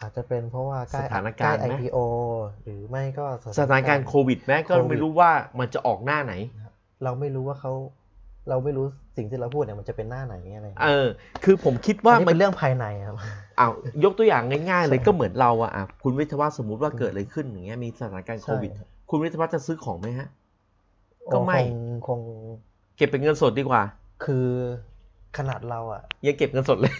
[0.00, 1.98] อาจจะเป็นเพราะว่าใกล้สถานการณ์ใกล้ไหม IPO
[2.62, 3.24] หรือไม่ก็
[3.58, 6.34] สถานการณ์โควิดแม้ก็โควิดไม่รู้ว่ามันจะออกหน้าไหน
[7.04, 7.72] เราไม่รู้ว่าเขา
[8.48, 8.86] เราไม่รู้
[9.16, 11.06] สิ่งที่เราพูดเนี่ยมันจะเป็นหน้าไหนอะไรอย่างเอเงี้ยอ
[11.44, 13.16] คือผมคิดว่าอันนี้มัเป็นนเรื่องภายในครับ
[13.60, 13.72] อ้าว
[14.04, 20.28] ยกตัวอย่างง่าย ๆ เลยใช่ก็เหมือนเราอะอะคุณวิทยาวัฒน์สมมุติว่าเกิดอะไรขึ้นอย่างเงี้ยมีสถานการณ์โควิดใช่ ครับคุณวิทยาวัฒน์จะซื้อของไหมฮะ
[21.32, 21.68] ก็ไม่คง
[22.06, 22.20] คง
[22.96, 23.82] เก็บเป็นเงินสดดีกว่า
[24.24, 24.46] คือ
[25.38, 26.94] ขนาดเราอะยังเก็บเงินสดเลย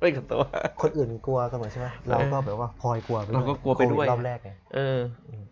[0.00, 0.42] ไม่กับตัว
[0.82, 4.98] คนอื่นกลัวกันหมดใช่ไหมเราก็แบบว่าพลอยกลัวไปด้วยเราก็กลัวไปด้วยโครอบแรกไงเออ
[5.28, 5.44] อืม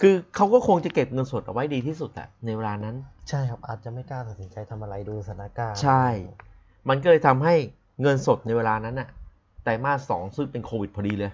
[0.00, 2.96] คือเขาก็คงจะเก็บเงินสดเอาไว้ดีที่สุดอะในเวลานั้น
[3.28, 6.04] ใช่ครับอาจจะไม่กล้าตัดสินใจทำอะไรดูสถานการณ์ใช่
[6.88, 7.54] มันก็เลยทำให้
[8.02, 9.08] เงินสดในเวลานั้นอะ
[9.64, 11.32] ไตรมาสสองซึ่งเป็นโควิดพอดีเลย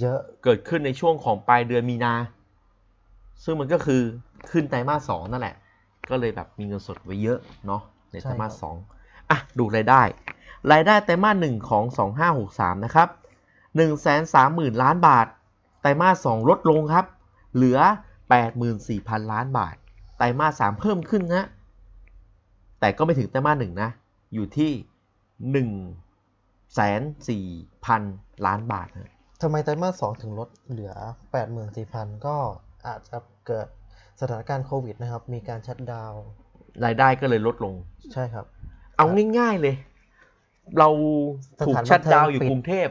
[0.00, 2.14] เยอะเกิดขึ้นในช่วงของปลายเดือนมีนา
[3.44, 4.02] ซึ่งมันก็คือ
[4.50, 5.56] ขึ้นไตรมาสสองนั่นแหละ
[6.10, 8.76] ก็เลยแบบมีเงินสดไว้เยอะเนาะในไตรมาสสอง
[9.30, 10.02] อะดูรายได้
[10.72, 13.08] รายได้ไตรมาสหนึ่งของสองห้าหกสามนะครับ
[13.76, 15.26] หนึ่งแสนสามหมื่นล้านบาท
[15.82, 17.06] ไตรมาสสองลดลงครับ
[17.54, 17.78] เหลือ
[18.30, 19.74] แปดหมื่นสี่พันล้านบาท
[20.18, 21.46] ไตรมาสสามเพิ่มขึ้นนะ
[22.80, 23.90] แต่ก็ไม่ถึงไตรมาสหนึ่งนะ
[24.34, 24.70] อยู่ที่
[25.52, 25.70] หนึ่ง
[26.74, 27.46] แสนสี่
[27.84, 28.02] พัน
[28.46, 29.12] ล้านบาทนะ
[29.42, 30.94] ทำไมไตรมาสสองถึงลดเหลือ
[31.32, 32.36] แปดหมื่นสี่พันก็
[32.86, 33.16] อาจจะ
[33.46, 33.66] เกิด
[34.20, 36.22] สถานการณ์โควิดนะครับ มีการชัดดาวน์
[36.84, 37.74] รายได้ก็เลยลดลง
[38.12, 38.46] ใช่ครับ
[38.96, 39.06] เอา
[39.38, 39.74] ง่ายๆเลย
[40.78, 40.88] เรา
[41.66, 42.88] ถูกสถานบันเทิงชัดดาวน์อยู่ปิดกรุงเทพ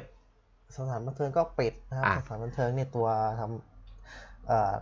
[0.77, 3.07] สถานบันเทิงก็ปิดนะครับอะสถานบันเทิงเนี่ยตัว
[3.39, 4.73] ทำเอ่อ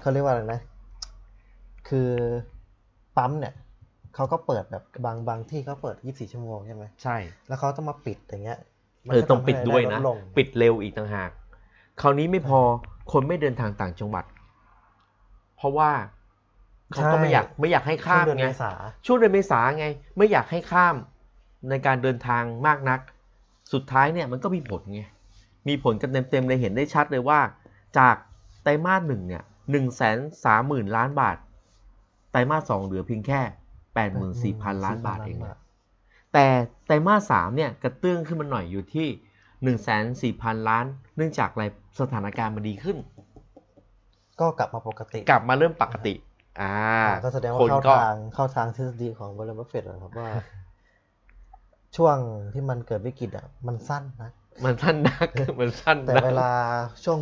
[0.00, 0.60] เขาเรียกว่าอะไรนะ
[1.88, 2.10] คือ
[3.16, 3.54] ปั๊มเนี่ย
[4.14, 7.16] เขาก็เปิดแบบบางบางที่เขาเปิด 24 ชั่วโมงใช่ไหมใช่
[7.48, 8.58] แล้วเขาต้องมาปิดอย่างเงี้ย
[9.06, 11.30] มันเออก็ต้องทำให้ปิดด้วยนะรายไลงปิดเร็วอีกต่างหาก
[12.00, 12.60] คราวนี้ไม่พอ
[13.12, 14.33] คนไม่เดินทางต่างจังหวัดเพ
[15.64, 15.90] ราะว่า
[16.92, 18.70] เขาก็ไม่อยากไม่อยากให้ช่วข้างมเดือนไงเมษา
[19.06, 19.86] ช่วงเดือนเมษาไง
[20.16, 20.94] ไม่อยากให้ข้าม
[21.70, 23.00] ในการเดินทางมากนัก
[23.72, 25.02] สุดท้ายเนี่ยมันก็มีผลไง
[25.68, 27.40] มีผลกันเต็มๆเลยเห็นได้ชัดเลยว่า
[27.98, 28.16] จาก
[28.62, 31.36] ไตรมาสหนึ่งเนี่ยหนึ่งแสนสามหมื่นล้านบาท
[32.32, 33.40] ไตรมาสสองเหลือเพียงแค่
[33.94, 35.58] แปดหมื่นสี่พันล้านบาทเองนะ
[36.32, 36.46] แต่
[36.86, 39.08] ไตรมาสสามเนี่ยกระเตื้องขึ้นมาหน่อยอยู่ที่
[39.62, 40.84] หนึ่งแสนสี่พันล้าน
[41.16, 41.64] เนื่องจากอะไร
[42.00, 42.96] สถานการณ์มันดีขึ้น
[44.40, 46.14] ก็กลับมาปกติ กลับมาเริ่มปกติ
[46.60, 46.72] อ่า
[47.04, 50.30] อ่าก็แสดงว่าคนเข้าก็ทางเข้าทางทฤษฎีของบร n บัฟเฟตต์ครับว่า
[51.96, 52.16] ช่วง
[52.52, 54.30] ที่มันเกิดวิกฤตอะ มันสั้นนะ
[54.64, 55.28] มันสั้นนัก
[55.60, 56.50] มันสั้นแต่นักเวลา
[57.04, 57.20] ช่วง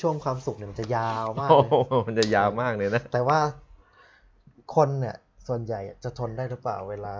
[0.00, 3.38] ช่วงความสุขเนี่ยมันจะยาวมากโอ้เลยโหมันจะยาวมากเลยนะ แต่ว่า
[4.74, 5.16] คนเนี่ย
[5.48, 7.14] ส่วนใหญ่จะทนได้หรือเปล่าเวลา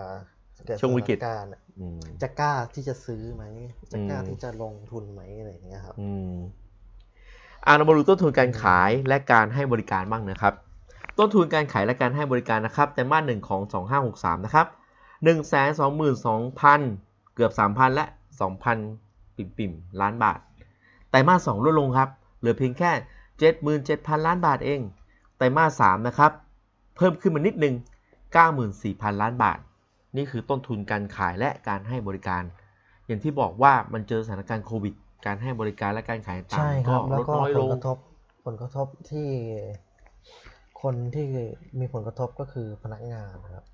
[0.67, 3.45] เกิดช่วงวิกฤตสถานการณ์อะอืมจะกล้าที่จะซื้อไหม
[3.93, 5.97] จะกล้าอืมที่จะลงทุนไหมอะไรอย่างเงี้ยครับ
[7.67, 10.55] อ่าเรามาดูต้นทุนการขายและการให้บริการบ้างนะครับ
[11.19, 13.63] ต้นทุนการขายและการให้บริการนะครับแต่มาหนึ่งของ
[14.05, 14.67] 2563 นะครับ
[15.61, 18.05] 122,000 เกือบ 3,000 และ
[18.71, 20.39] 2,000 ปิ่มปิ่มๆล้านบาท
[21.11, 22.93] ไตรมาส2ลดลงครับ เหลือเพียงแค่
[23.59, 24.81] 77,000 ล้านบาทเอง
[25.37, 26.33] ไตรมาส3นะครับ
[26.97, 27.75] เพิ่มขึ้นมานิดนึง
[28.49, 29.59] 94,000 ล้านบาท
[30.17, 32.43] นี่คือต้นทุนการขายและการให้บริการ
[33.07, 34.95] อย่างที่บอกว่ามันเจอสถานการณ์โควิด
[35.27, 37.97] การให้บริการและการขายต่างใช่ๆคก็รับแล้วลดก็น้อยผลลงกระทบ
[38.45, 39.29] ผลกระทบที่
[40.83, 41.27] คนที่
[41.81, 43.65] มีผลกระทบก็คือพนักงานนะครับ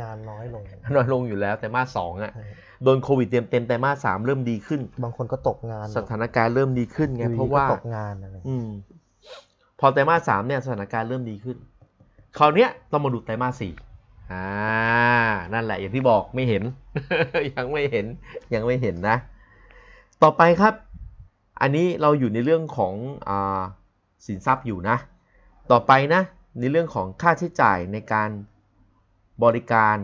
[0.00, 0.62] งานน้อยลง
[0.94, 2.44] น้อยลงอยู่แล้ว แต่มาสสองอะใช่
[2.82, 8.68] โดนโควิดเต็มเต็มๆแต่มาสสามเริ่มดีขึ้น บางคนก็ตกงาน สถานการณ์เริ่มดีขึ้นไงอยู่ดีเพราะว่าก็ตกงานอะไรอืม
[9.80, 11.56] พอไตรมาสสามเนี่ยสถานการณ์เริ่มดีขึ้น
[12.38, 13.72] คราวเนี้ยต้องมาดูไตรมาสสี่
[14.32, 14.46] อ่า
[15.54, 16.62] นั่นแหละอย่างที่บอกไม่เห็น
[17.54, 18.06] ยังไม่เห็น
[18.54, 19.16] ยังไม่เห็นนะ
[20.22, 20.74] ต่อไปครับ
[21.60, 22.94] อันนี้เราอยู่ในเรื่องของ
[23.28, 23.62] อา
[24.26, 24.96] สินทรัพย์อยู่นะ
[25.70, 26.22] ต่อไปนะ
[26.58, 28.30] ในเรื่องของค่าใช้จ่ายในการ
[29.44, 29.96] บริการ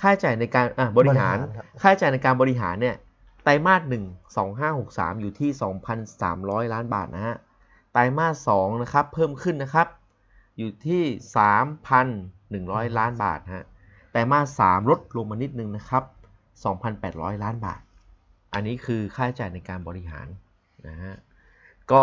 [0.00, 2.96] ค่าใช้จ่ายในการอะบริหารครับค่าใช้จ่ายในการบริหารเนี่ย
[3.44, 4.04] ไตรมาสหนึ่ง
[4.36, 7.36] สองห้าหกสามอยู่ที่สองพันสามร้อยล้านบาทนะฮะ
[7.92, 9.88] ไตรมาสสองนะครับเพิ่มขึ้นนะครับ
[10.58, 11.02] อยู่ที่
[11.36, 12.06] สามพัน
[12.50, 13.64] หนึ่งร้อยล้านบาทฮะ
[14.12, 16.04] ไตรมาสสามลดลงมานิดนึงนะครับ
[16.64, 17.80] สองพันแปดร้อยล้านบาท
[18.52, 20.26] อันนี้คือค่าใช้จ่ายในการบริหาร
[20.88, 21.14] นะฮะ
[21.92, 22.02] ก็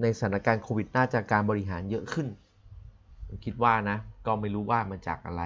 [0.00, 2.28] ในสถานการณ์โควิดน่าจะการบริหารเยอะขึ้น
[3.44, 5.42] คิดว่านะ ก็ไม่รู้ว่ามาจากอะไร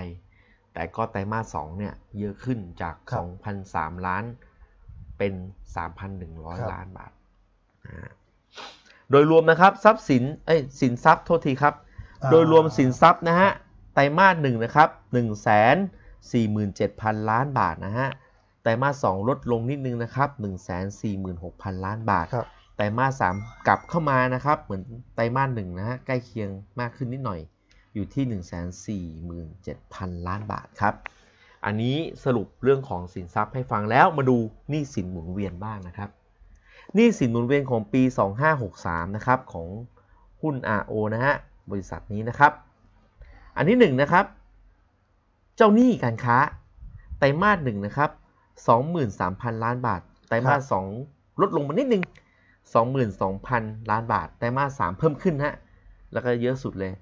[0.72, 3.24] แต่ก็ไตรมาสสองเนี่ยเยอะขึ้นจากครับ
[3.64, 4.24] 2,003 ล้าน
[5.18, 5.32] เป็น
[5.74, 5.90] ครับ
[6.64, 7.12] 3,100 ล้านบาท
[7.86, 8.10] นะฮะ
[9.10, 11.74] โดยรวมนะครับทรัพย์สินเอ้ยสินทรัพย์โทษทีครับ
[12.22, 13.50] อ่าโดยรวมสินทรัพย์นะฮะ
[13.94, 15.28] ไตรมาสหนึ่งนะครับ1 4 7 0
[17.00, 18.08] 0 0ล้านบาทนะฮะ
[18.64, 20.54] ไตรมาสสองลดลงนิดนึงนะครับ 1 4 6 0
[21.42, 22.46] 0 0 ล้านบาทครับ
[22.76, 23.34] ไตรมาสสาม
[23.66, 24.82] กลับเข้ามานะครับ เหมือน
[25.14, 26.48] ไตรมาสหนึ่งนะฮะ ใกล้เคียง
[26.80, 27.40] มากขึ้นนิดหน่อย
[27.94, 30.94] อยู่ที่ 1 4 7 0 0 0 ล้านบาทครับ
[31.64, 34.36] อันนี้สรุปเรื่องของสินทรัพย์ให้ฟังแล้วมาดู
[34.70, 36.08] หนี้สินหมุนเวียนบ้างนะครับ
[36.94, 38.02] หนี้สินหมุนเวียนของปี
[38.58, 39.68] 2563 นะครับของ
[40.42, 41.34] หุ้น RO นะฮะ
[41.70, 42.52] บริษัทนี้นะครับ
[43.56, 44.24] อันที่1นะครับ
[45.56, 46.36] เจ้าหนี้การค้า
[47.18, 48.10] ไตรมาสหนึ่งนะครับ
[48.58, 50.86] 23,000 ล้านบาท ไตรมาสสอง
[51.40, 52.02] ลดลงมานิดนึง
[52.76, 55.54] 22,000 ล้านบาท ไตรมาสสามเพิ่มขึ้นฮะ
[56.12, 56.92] แล้วก็เยอะสุดเลย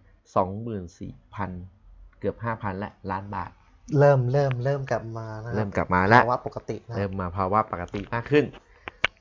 [1.44, 3.50] 24,000 เกือบ 5,000 และล้านบาท
[3.98, 8.44] เริ่มเริ่มเริ่มกลับมานะคบเริ่มกลับมาแล้วภาวะปกตินะคเริ่รับมมาภาวะปกติมากขึ้น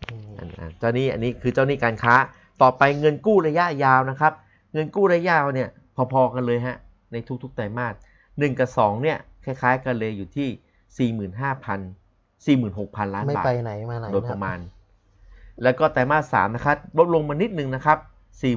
[0.09, 2.15] อืมอันอันเจ้าหนี้อันนี้คือเจ้าหนี้การค้า
[2.61, 4.33] ต่อไปเงินกู้ระยะยาวนะครับ
[4.73, 5.69] เงินกู้ระยะยาวเนี่ย
[6.13, 6.77] พอๆกันเลยฮะ
[7.11, 7.95] ในทุกๆไตรมาส
[8.39, 12.00] หนึ่งกับสองเนี่ยคล้ายๆกันเลยอยู่ที่ 45,000
[12.49, 14.59] 46,000 ล้านไม่บาทไปไหนมาไหนโดยประมาณ
[15.63, 17.97] แล้วก็ไตรมาสสามนะครับลดลงมานิดนึงนะครับ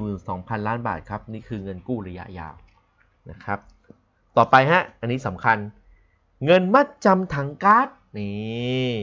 [0.04, 2.54] 42,000 ล้านบาทครับ นี่คือเงินกู้ระยะยาว
[3.30, 3.58] นะครับ
[4.36, 5.58] ต่อไปฮะ อันนี้สำคัญ
[6.44, 8.96] เงินมัดจำถังก๊าซนี่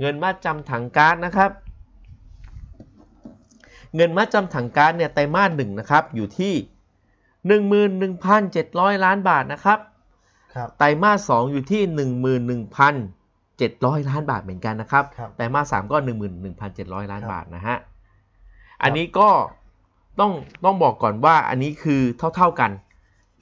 [0.00, 1.50] เงินมัดจำถังก๊าซนะครับ
[3.96, 6.54] เงินมัดจำถังก๊าซเนี่ยไตรมาสหนึ่งนะครับอยู่ที่
[8.18, 9.78] 11,700 ล้านบาทนะครับ
[10.54, 11.82] ครับไตรมาสสองอยู่ที่
[13.58, 15.96] 11,700 ล้านบาทเหมือนกันนะครับครับไตรมาสสามก็
[16.54, 17.76] 11,700 ล้านบาทนะฮะ
[18.82, 19.28] อันนี้ก็
[20.20, 20.32] ต้อง
[20.64, 22.02] ต้องบอกก่อนว่าอันนี้คือ
[22.36, 22.70] เท่าๆกัน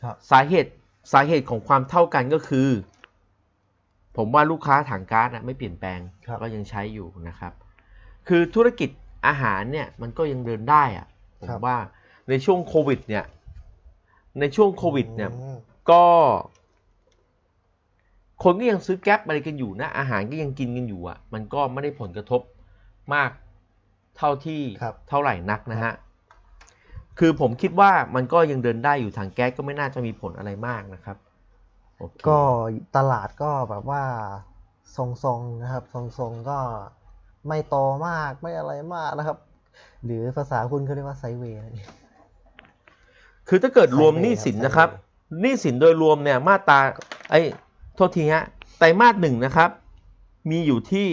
[0.03, 0.71] ครับสาเหตุ
[1.12, 2.69] สาเหตุของความเท่ากันก็คือ
[4.17, 7.53] ผมว่าลูกค้าถังก๊าซนะไม่เปลี่ยนแปลงครับก็ยังใช้อยู่นะครับ
[8.29, 8.91] คือธุรกิจ
[9.27, 11.07] อาหารเนี่ยมันก็ยังเดินได้อะ
[11.41, 11.77] ผมว่า
[12.29, 13.25] ในช่วงโควิดเนี่ย
[14.41, 15.57] ในช่วงโควิดเนี่ยอืม
[15.91, 16.05] ก็
[18.45, 22.40] คนก็ยังซื้อแก๊ปอะไรกันอยู่นะ อาหารก็ยังกินกันอยู่อะ มันก็ไม่ได้ผลกระทบ
[23.14, 23.30] มาก
[24.16, 25.92] เท่าที่ครับเท่าไหร่นักนะฮะ
[27.18, 31.16] คือผมคิดว่ามันก็ยังเดินได้อยู่ทางแก๊สก็ไม่น่าจะมีผลอะไรมากนะครับ
[31.97, 32.38] โอเคก็
[32.97, 34.03] ตลาดก็แบบว่า
[34.97, 36.59] ทรงๆนะครับทรงๆก็
[37.49, 37.76] ไม่โต
[38.07, 39.38] มากไม่อะไรมากนะครับ
[40.05, 41.88] หรือภาษาคุณเขาเรียกว่าไซด์เวย์นั่นเอง
[43.49, 46.78] คือถ้าเกิดรวมไซด์หเวย์นี้สินครับนะครับไซด์เวย์หนี้สินโดยรวมเนี่ยมาตรา
[47.30, 47.45] ไอ้ย
[47.95, 48.45] โทษทีฮะ
[48.78, 49.70] ไตรมาสหนึ่งนะครับ
[50.51, 51.09] มีอยู่ที่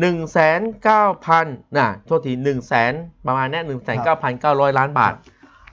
[0.00, 2.92] หนึ่งแสนเก้าพันน่ะโทษทีหนึ่งแสน
[3.26, 5.12] ประมาณเนี้หนึ่งแสนเก้าพันเก้าร้อยล้านบาท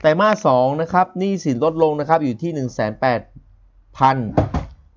[0.00, 3.20] ไตรมาสสองนะครับหนี้สินลดลงนะครับอยู่ที่หนึ่งแสนแปด
[3.98, 4.16] พัน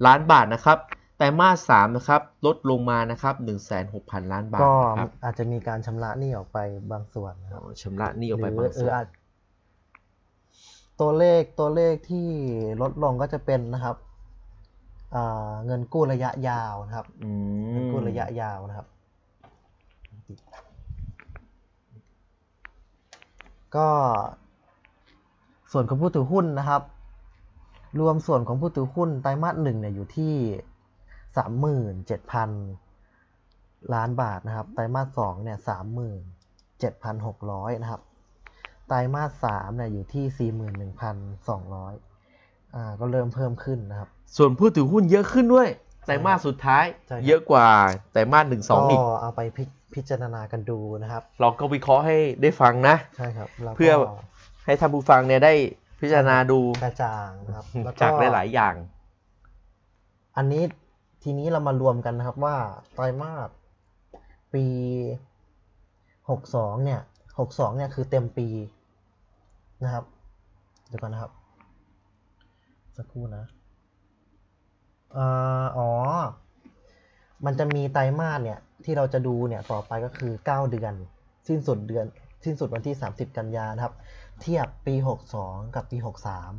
[0.06, 0.78] ล้านบาทนะครับ
[1.18, 6.58] ไตรมาสสามนะครับลดลงมานะครับหนึ่งแสนหกพันล้านบาทก็นะครับอาจจะมีการชำระหนี้ออกไป
[6.92, 9.08] บางส่วนนะครับชำระหนี้ออกไปหรืบางเอส่วอนอาจ
[11.02, 12.28] ตัวเลขตัวเลขที่
[12.82, 14.05] ลดลงก็จะเป็นนะครับอ่า
[15.66, 17.30] เงินกู้ระยะยาวนะครับอื
[17.72, 18.88] เงินมกู้ระยะยาวนะครับ
[23.76, 23.88] ก็
[25.72, 26.82] ส่วนของผู้ถือหุ้นนะครับ
[28.00, 30.34] รวมส่วนของผู้ถือหุ้นไตรมาสหนึ่งเนี่ยอยู่ที่
[31.38, 32.50] สามหมื่นเจ็ดพัน
[33.94, 36.22] ล้านบาทนะครับไตรมาสสองเนี่ยสามหมื่น
[36.80, 38.02] เจ็ดพันหกร้อยนะครับ
[38.88, 41.16] ไตรมาสสามเนี่ยอยู่ที่สี่หมื่นหนึ่งพัน
[41.50, 41.94] สองร้อย
[42.76, 45.68] อ่าก็เริ่มเพิ่มขึ้นนะครับ ส่วนผู้ถือหุ้นเยอะขึ้นด้วย
[46.06, 47.68] ไตรมาสสุดท้าย ใช่ครับ เยอะกว่า
[48.12, 49.64] ไตรมาสหนึ่งสองอีก ก็เอาไปพิ
[49.96, 53.94] พิจารณากันดูนะครับ เราก็วิเคราะห์ให้ได้ฟังนะ ใช่ครับแล้วก็เพื่อ
[54.66, 55.54] ให้ท่านผู้ฟังเนี่ยได้
[56.02, 58.76] พิจารณาดูกระจ่างนะครับแล้วจากหลายๆอย่าง
[60.38, 60.64] อันนี้
[61.24, 62.56] ทีนี้เรามารวมกันนะครับว่า
[62.94, 63.50] ไตรมาส
[64.54, 64.66] ปี
[66.30, 67.02] หกสองเนี่ย
[67.40, 68.48] หกสองเนี่ยคือเต็มปี
[69.84, 70.04] นะครับ
[70.88, 71.32] เดี๋ยวก่อนนะครับ
[72.98, 73.44] สักครู่นะ
[75.18, 75.90] อ่าอ๋อ
[77.46, 80.94] มันจะมีไตรมาสเนี่ย ที่เราจะดูเนี่ยต่อไปก็คือเก้าเดือน
[81.48, 82.06] สิ้นสุดเดือน
[82.44, 83.96] สิ้นสุดวันที่สามสิบกันยานะครับ
[84.42, 86.52] เทียบปีหกสองกับปีหกสาม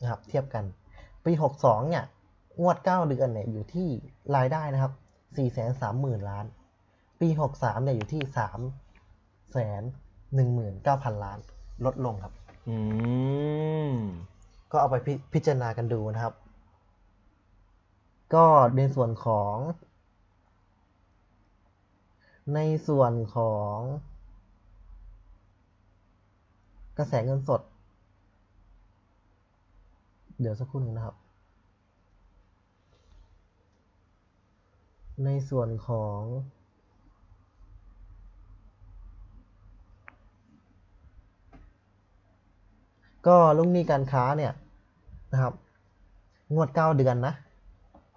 [0.00, 0.64] นะครับ เทียบกัน
[1.24, 2.04] ปีหกสองเนี่ย
[2.60, 3.88] งวดเก้าเดือนเนี่ยอยู่ที่
[4.36, 4.92] รายได้นะครับ
[5.36, 6.46] สี่แสนสามหมื่นล้าน
[7.20, 8.60] ปีหกสามเนี่ยอยู่ที่สาม
[9.52, 9.82] แสน
[10.34, 11.38] หนึ่งหมื่นเก้าพันล้าน
[11.84, 12.32] ลดลงครับ
[12.68, 12.76] อื
[13.90, 13.92] ม
[14.72, 16.34] ก็เอาไปพิพิจารณากันดูนะครับ
[18.34, 19.56] ก็ในส่วนของ
[22.54, 22.58] ใน
[22.88, 23.76] ส่วนของ
[26.98, 27.60] กระแสเงินสด
[30.40, 31.16] เดี๋ยวสักครู่หนึงนะครับ
[35.24, 36.20] ในส่วนของ
[43.26, 44.52] ก็ลุงหนี้การค้าเนี่ย
[45.32, 45.54] นะครับ
[46.54, 47.34] งวดเก้าเดือนนะ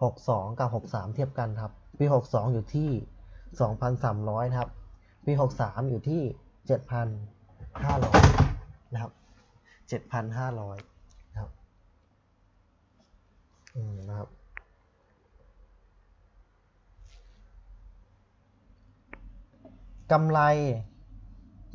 [0.01, 2.89] 62 กับ 63 เทียบกันครับ ปี 62 อยู่ที่
[3.71, 4.69] 2,300 ครับ
[5.25, 6.21] ปี 63 อยู่ที่
[6.67, 9.11] 7,500 นะครับ
[9.89, 11.51] 7,500 นะครับ
[13.75, 14.29] อืม นะครับ
[20.11, 20.39] กำไร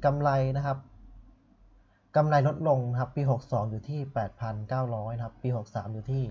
[0.04, 0.78] กำไรนะครับ
[2.16, 4.00] กำไรลดลงครับ ปี 62 อยู่ที่
[4.62, 6.22] 8,900 ครับ ปี 63 อยู่ที่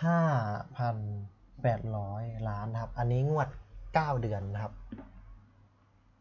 [0.00, 3.48] 5,800ล้านนะครับ อันนี้งวด
[3.84, 4.72] 9เดือนนะครับ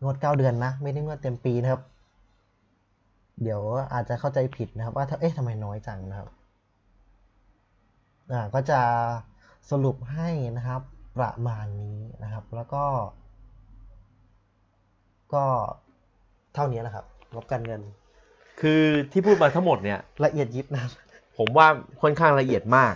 [0.02, 1.82] งวด9เดือนนะ ไม่ได้งวดเต็มปีนะครับ
[3.42, 3.62] เดี๋ยว
[3.94, 6.30] อาจจะเข้าใจผิดนะครับ ว่าถ้าเอ๊ะทำไมน้อยจังนะครับ
[8.32, 8.80] อ่าก็จะ
[9.72, 10.82] สรุปให้นะครับ
[11.18, 12.84] ประมาณนี้นะครับ แล้วก็
[15.34, 15.44] ก็
[16.54, 17.82] เท่านี้แหละครับงบการเงิน
[18.62, 20.92] คือที่พูดมาทั้งหมดเนี่ยละเอียดยิบนะครับ
[21.38, 21.68] ผมว่า
[22.02, 22.94] ค่อนข้างละเอียดมาก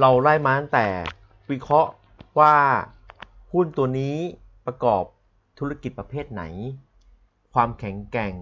[0.00, 0.86] เราไล่มาตั้งแต่
[1.50, 1.90] วิเคราะห์
[2.38, 2.54] ว่า
[3.52, 4.16] หุ้นตัวนี้
[4.66, 5.04] ประกอบ
[5.58, 6.42] ธุรกิจประเภทไหน
[7.54, 8.34] ความแข็งแกร่ง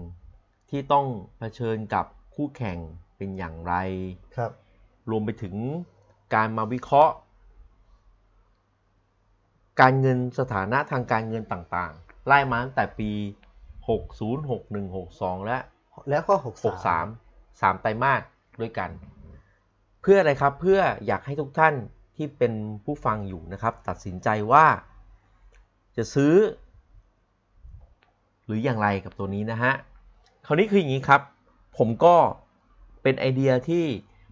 [0.70, 1.06] ที่ต้อง
[1.38, 2.78] เผชิญกับคู่แข่ง
[3.16, 3.74] เป็นอย่างไร
[4.36, 4.52] ครับ
[5.10, 5.54] รวมไปถึง
[6.34, 7.14] การมาวิเคราะห์
[9.80, 13.10] การเงินสถานะทางการเงินต่างๆ ไล่มาตั้งแต่ปี
[13.86, 15.58] 60 61 62 และ
[16.10, 16.64] แล้วก็หก63
[17.60, 18.22] 3ไตรมาส
[18.60, 18.90] ด้วยกัน
[20.02, 21.74] เพื่ออะไรครับเพื่ออยากให้ทุกท่าน
[22.16, 22.52] ที่เป็น
[22.84, 24.66] ผู้ฟังอยู่นะครับ ตัดสินใจว่า
[25.96, 26.34] จะซื้อ
[28.44, 29.72] หรืออย่างไรกับตัวนี้นะฮะ
[30.46, 31.20] คราวนี้คืออย่างนี้ครับ
[31.78, 32.16] ผมก็
[33.02, 33.84] เป็นไอเดียที่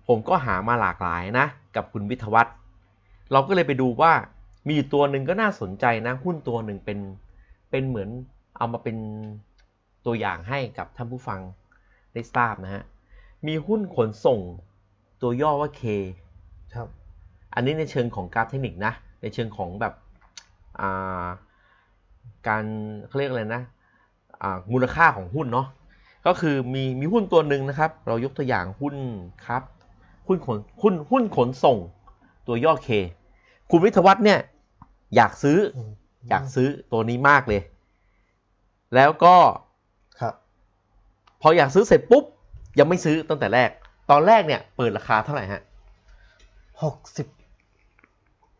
[0.09, 1.47] ผมก็หามาหลากหลายนะ
[1.77, 2.55] กับคุณวิทยวัฒน์
[3.33, 4.13] เราก็เลยไปดูว่า
[4.71, 6.99] มีตัวหนึ่งก็น่าสนใจนะหุ้นตัวหนึ่งเป็น
[7.71, 8.09] เป็นเหมือน
[8.57, 8.97] เอามาเป็น
[10.07, 11.41] ตัวอย่างให้กับท่านผู้ฟัง
[12.15, 12.83] ได้ทราบนะฮะ
[13.47, 14.41] มีหุ้นขนส่ง
[15.23, 15.83] ตัวย่อว่า K
[16.75, 16.89] ครับ
[17.55, 18.93] อันนี้ในเชิงของกราฟเทคนิคนะ
[19.23, 19.95] ในเชิงของแบบ
[20.81, 21.27] อ่า
[22.49, 22.65] การ
[23.07, 23.63] เขาเรียกอะไรนะ
[24.43, 25.67] อ่ามูลค่าของหุ้นเนาะ
[26.27, 28.95] ก็คือมีมีหุ้นตัวหนึ่งนะครับ เรายกตัวอย่างหุ้น
[29.47, 29.63] ครับ
[30.27, 31.79] หุ้นขนหุ้นหุ้นขนส่ง
[32.47, 32.89] ตัวย่อ K
[33.71, 34.41] คุณวิทยวัฒน์เนี่ย
[35.17, 35.91] อยากซื้ออืม
[36.29, 37.63] อยากซื้อตัวนี้มากเลย
[38.95, 39.37] แล้วก็
[40.21, 40.35] ครับ
[41.41, 42.25] พออยากซื้อเสร็จปุ๊บ
[42.79, 43.71] ยังไม่ซื้อตั้งแต่แรก
[44.11, 45.63] ตอนแรกเนี่ยเปิดราคาเท่าไหร่ฮะ
[46.83, 47.27] หกสิบ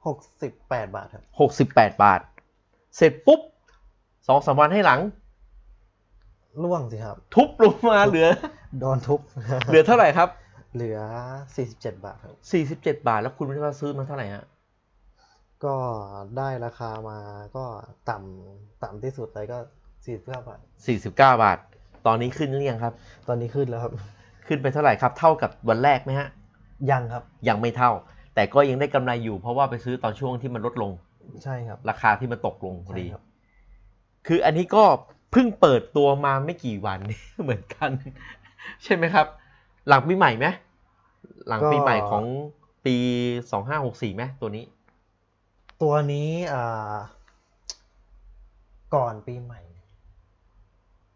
[0.07, 2.21] หกสิบแปดบาทครับหกสิบแปดบาท
[2.97, 3.41] เสร็จปุ๊บ
[4.29, 5.01] สองสามวันให้หลัง
[6.63, 8.29] ร่วงสิครับ ทุบลงมาเหลือ
[8.81, 9.21] โดนทุบ
[9.69, 10.29] เหลือเท่าไหร่ครับ
[10.75, 10.99] เหลือ
[11.57, 14.45] สี่สิบเจ็ดบาทครับสี่สิบเจ็ดบาท แล้วคุณวิทยาซื้อมาเท่าไหร่ฮะ
[15.65, 15.77] ก็
[16.37, 17.19] ได้ราคามา
[17.57, 17.65] ก็
[18.11, 19.59] ต่ำต่ำที่สุดเลยก็
[20.05, 21.59] สี่สิบเก้าบาทสี่สิบเก้าบาท
[22.07, 22.95] ตอนนี้ขึ้นหรือยังครับ
[23.29, 23.93] ตอนนี้ขึ้นแล้วครับ
[24.51, 26.29] ขึ้นไปเท่าไหร่ครับ เท่ากับวันแรกไหมฮะ
[26.91, 27.91] ยังครับ ยังไม่เท่า
[28.35, 30.91] แต่ก็ยังได้กำไรอยู่เพราะว่าไปซื้อตอนช่วงที่มันลดลง
[31.45, 33.23] ใช่ครับ ราคาที่มันตกลงพอดีใช่ครับ
[34.27, 34.85] คืออันนี้ก็
[35.33, 36.99] เพิ่งเปิดตัวมาไม่กี่วัน
[37.43, 37.91] เหมือนกัน
[38.85, 39.27] ใช่ไหมครับ
[39.89, 40.47] หลังปีใหม่ไหม
[41.49, 42.25] หลังปีใหม่ของ
[42.87, 42.97] ปี
[43.51, 44.65] สองห้าหกสี่ไหมตัวนี้
[45.83, 46.95] ตัวนี้อ่า
[48.95, 49.61] ก่อนปีใหม่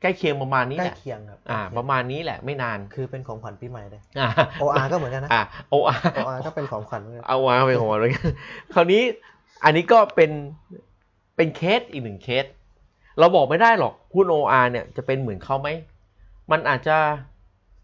[0.05, 4.28] ใกล้เคียงประมาณนี้ใกล้แหละเคียงครับอ่า ประมาณนี้แหละไม่นานคือเป็นของขวัญปีใหม่เลย อ่า
[4.61, 8.11] OR ก็เหมือนกันนะ อ่าโออาร์ OR ก็เป็นของขวัญเหมือนกันเอาวางไปหัวเลย
[8.74, 9.02] คราวนี้
[9.64, 10.30] อันนี้ก็เป็น
[11.36, 12.44] เป็นเคสอีกหนึ่งเคส
[13.18, 15.68] เราบอกไม่ได้หรอกหุ้น OR เนี่ยจะเป็นเหมือนเขาไหม
[16.50, 16.96] มันอาจจะ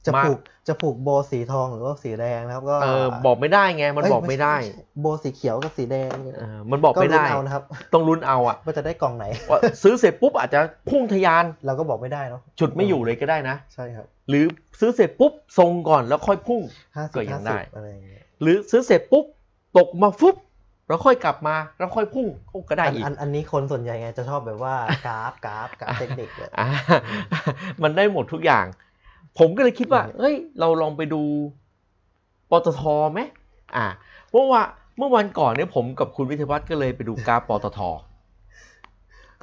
[0.07, 0.39] จะมาผูก
[0.69, 14.45] จะผูกโบสีทองหรือว่าสีแดงนะครับก็เออบอกไม่ได้ไงมันเยบอกไม่ได้ใช่โบสีเขียวกับสีแดงเออมันบอกไม่ได้ลุ้นเอานะครับ ต้องลุ้นเอาอะว่าจะได้กล่องไหนว่าซื้อเสร็จปุ๊บอาจจะพุ่งทะยานเราก็บอกไม่ได้เนาะจุดไม่อยู่เลยก็ได้นะใช่ครับ หรือ
[14.81, 16.63] ซื้อเสร็จปุ๊บทรงก่อนแล้วค่อยพุ่ง
[16.97, 19.25] ห้าสิก็บยัห้างได้สิบอะไรอย่างเงี้ยหรือซื้อเสร็จปุ๊บ
[19.79, 20.37] ตกมาฟุบ
[20.89, 22.27] แล้วค่อยกลับมาแล้วค่อยพุ่ง
[22.71, 24.75] ก็ได้อันอีกอันอันนี้คนส่วนใหญ่ไงจะชอบแบบว่า
[25.07, 26.69] กราฟกราฟกราฟเทคนิคเลยอ่า
[27.83, 28.67] มันได้หมดทุกอย่าง
[29.39, 31.23] ผมก็เลยคิดว่าอืมเอ้ย เราลองไปดู
[32.51, 33.21] ปตทไหม
[33.77, 33.87] อ่า
[34.33, 34.69] เมื่อวาน
[34.99, 37.81] เมื่อวันก่อนเนี่ยผมกับคุณวิทยวัฒน์ก็เลยไปดูกราฟปตท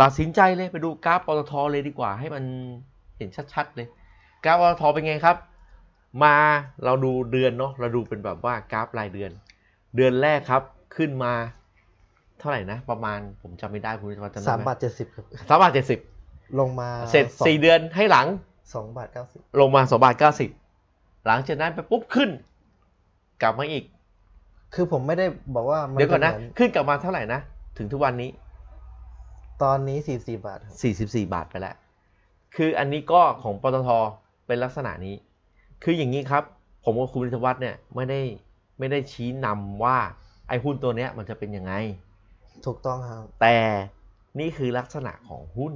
[0.02, 2.44] ตัดสินใจเลยไปดูกราฟปตทเลยดีกว่า ให้มัน
[3.18, 3.88] เห็นชัดๆ เลย
[4.46, 5.38] กราฟปตทเป็นไงครับ
[6.24, 6.36] มา
[6.84, 9.32] เราดูเดือนเนาะ เราดูเป็นแบบว่ากราฟรายเดือน
[9.96, 10.64] เดือนแรกครับ
[10.96, 11.34] ขึ้นมา
[12.40, 16.00] เท่าไหร่นะ ประมาณผมจำไม่ได้คุณวิทยวัฒน์จำได้สามไหมบาทเจ็ดสิบครับสามบาทเจ็ดสิบ
[16.60, 18.28] ลงมาเสร็จองสี่เดือนให้หลัง
[18.74, 20.50] สองบาทเก้าสิบลงมาสองบาทเก้าสิบ
[21.26, 22.30] หลังจากนั้นไปปุ๊บขึ้น
[23.42, 23.84] กลับมาอีก
[24.74, 27.40] คือผมไม่ได้บอกว่ามัเดี๋ยวก่อนนะจหมืขึ้นกลับมาเท่าไหร่นะ
[27.78, 28.30] ถึงทุกวันนี้
[29.64, 31.76] ตอนนี้สี่สี่บาทครับสี่สิบสี่บาทไปแล้ว
[32.56, 33.90] คืออันนี้ก็ของปตท
[34.48, 35.16] เป็นลักษณะนี้
[35.84, 36.44] คืออย่างนี้ครับ
[36.84, 38.20] ผมกับคุณวิทยวัฒน์เนี่ยไม่ได้
[38.80, 39.98] ไม่ได้ชี้นำว่า
[40.48, 41.74] ไอ้หุ้นตัวเนี้ยมันจะเป็นยังไง
[42.66, 43.58] ถูกต้องครับ แต่
[44.40, 45.74] นี่คือลักษณะของหุ้น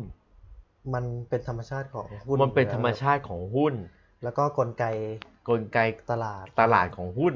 [0.94, 3.74] มันเป็นธรรมชาติของหุ้นมันเป็นธรรมชาติของหุ้น
[4.24, 4.86] แล้วก็กลไก
[5.50, 5.80] กลไก
[6.12, 7.36] ตลาดตลาดของหุ้น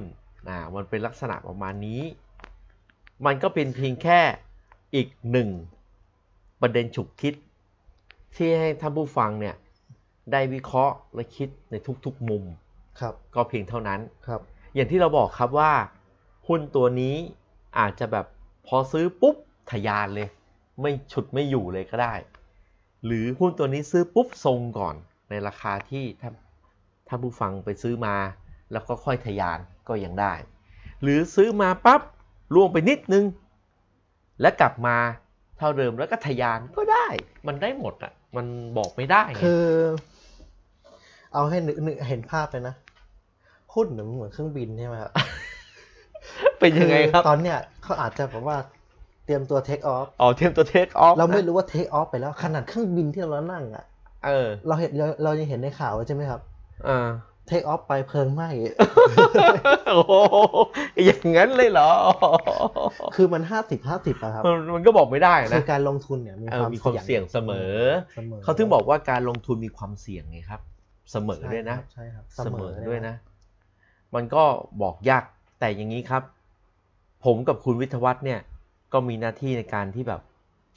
[0.49, 2.01] อ่ามันเป็นลักษณะประมาณนี้
[3.25, 4.19] มันก็เป็นเพียงแค่
[4.95, 5.49] อีกหนึ่ง
[6.61, 7.33] ประเด็นฉุกคิด
[8.35, 9.55] ที่ให้ท่านผู้ฟังเนี่ย
[10.31, 11.75] ได้วิเคราะห์และคิดใน
[12.05, 12.43] ทุกๆมุม
[12.99, 14.41] ครับ ก็เพียงเท่านั้นครับ
[14.75, 15.71] อย่างที่เราบอกครับว่า
[16.47, 17.15] หุ้นตัวนี้
[17.79, 18.25] อาจจะแบบ
[18.67, 19.35] พอซื้อปุ๊บ
[19.71, 20.27] ทะยานเลย
[20.81, 22.13] ไม่ฉุดไม่อยู่เลยก็ได้
[23.05, 24.95] หรือหุ้นตัวนี้ซื้อปุ๊บทรงก่อน
[25.29, 26.33] ในราคาที่ท่าน
[27.07, 28.15] ท่านผู้ฟังไปซื้อมา
[28.71, 30.33] แล้วก็ค่อยทะยานก็ยังได้
[31.01, 32.01] หรือซื้อมาปั๊บ
[32.53, 33.25] ล่วงไปนิดนึง
[34.41, 34.97] แล้วกลับมา
[35.57, 37.07] เท่าเดิมแล้วก็ทะยานก็ได้
[37.47, 38.45] มันได้หมดอะ มัน
[38.77, 39.65] บอกไม่ได้ไงคือ
[41.33, 42.75] เอาให้นึกนึกเห็นภาพเลยนะ
[43.73, 45.11] หุ้นเนี่ยมันเหมือนเครื่องบินใช่ไหมครับ
[46.59, 48.57] เป็นยังไงครับอตอนเนี้ยเขาอาจจะแบบว่า
[49.25, 53.85] เตรียมตัวเทคออฟอ๋อเทียมตัวเทคออฟเราไม่รู้ว่าเทคออฟไปแล้ว ขนาดเครื่องบินที่เรานั่งอะ
[54.25, 56.41] เออ เราเห็นเราเรายังเห็นในข่าวใช่ไหมครับ
[56.87, 57.09] อ่า
[57.47, 58.49] เทคออฟไปเพลิงไหม้
[59.93, 60.13] โอ้โห
[61.05, 61.89] อย่างนั้นเลยเหรอ
[63.15, 67.75] คือมันห้าสิบห้าสิบอะครับ มันมันก็บอกไม่ได้คืนะอการลงทุนเนี่ยมีเอคอวามมีความเสี่ยงเสมอ
[68.15, 70.61] เสมอ เขาถึงบอกว่าการลงทุนมีความเสี่ยงไงครับ
[71.11, 73.15] เสมอด้วยนะ ใช่ครับ เสมอด้วยนะ
[74.15, 74.43] มันก็
[74.81, 75.23] บอกยาก
[75.59, 76.23] แต่อย่างนี้ครับ
[77.25, 78.39] ผมกับคุณวิทยวัฒน์เนี่ย
[78.95, 80.21] ก็มีหน้าที่ในการที่แบบ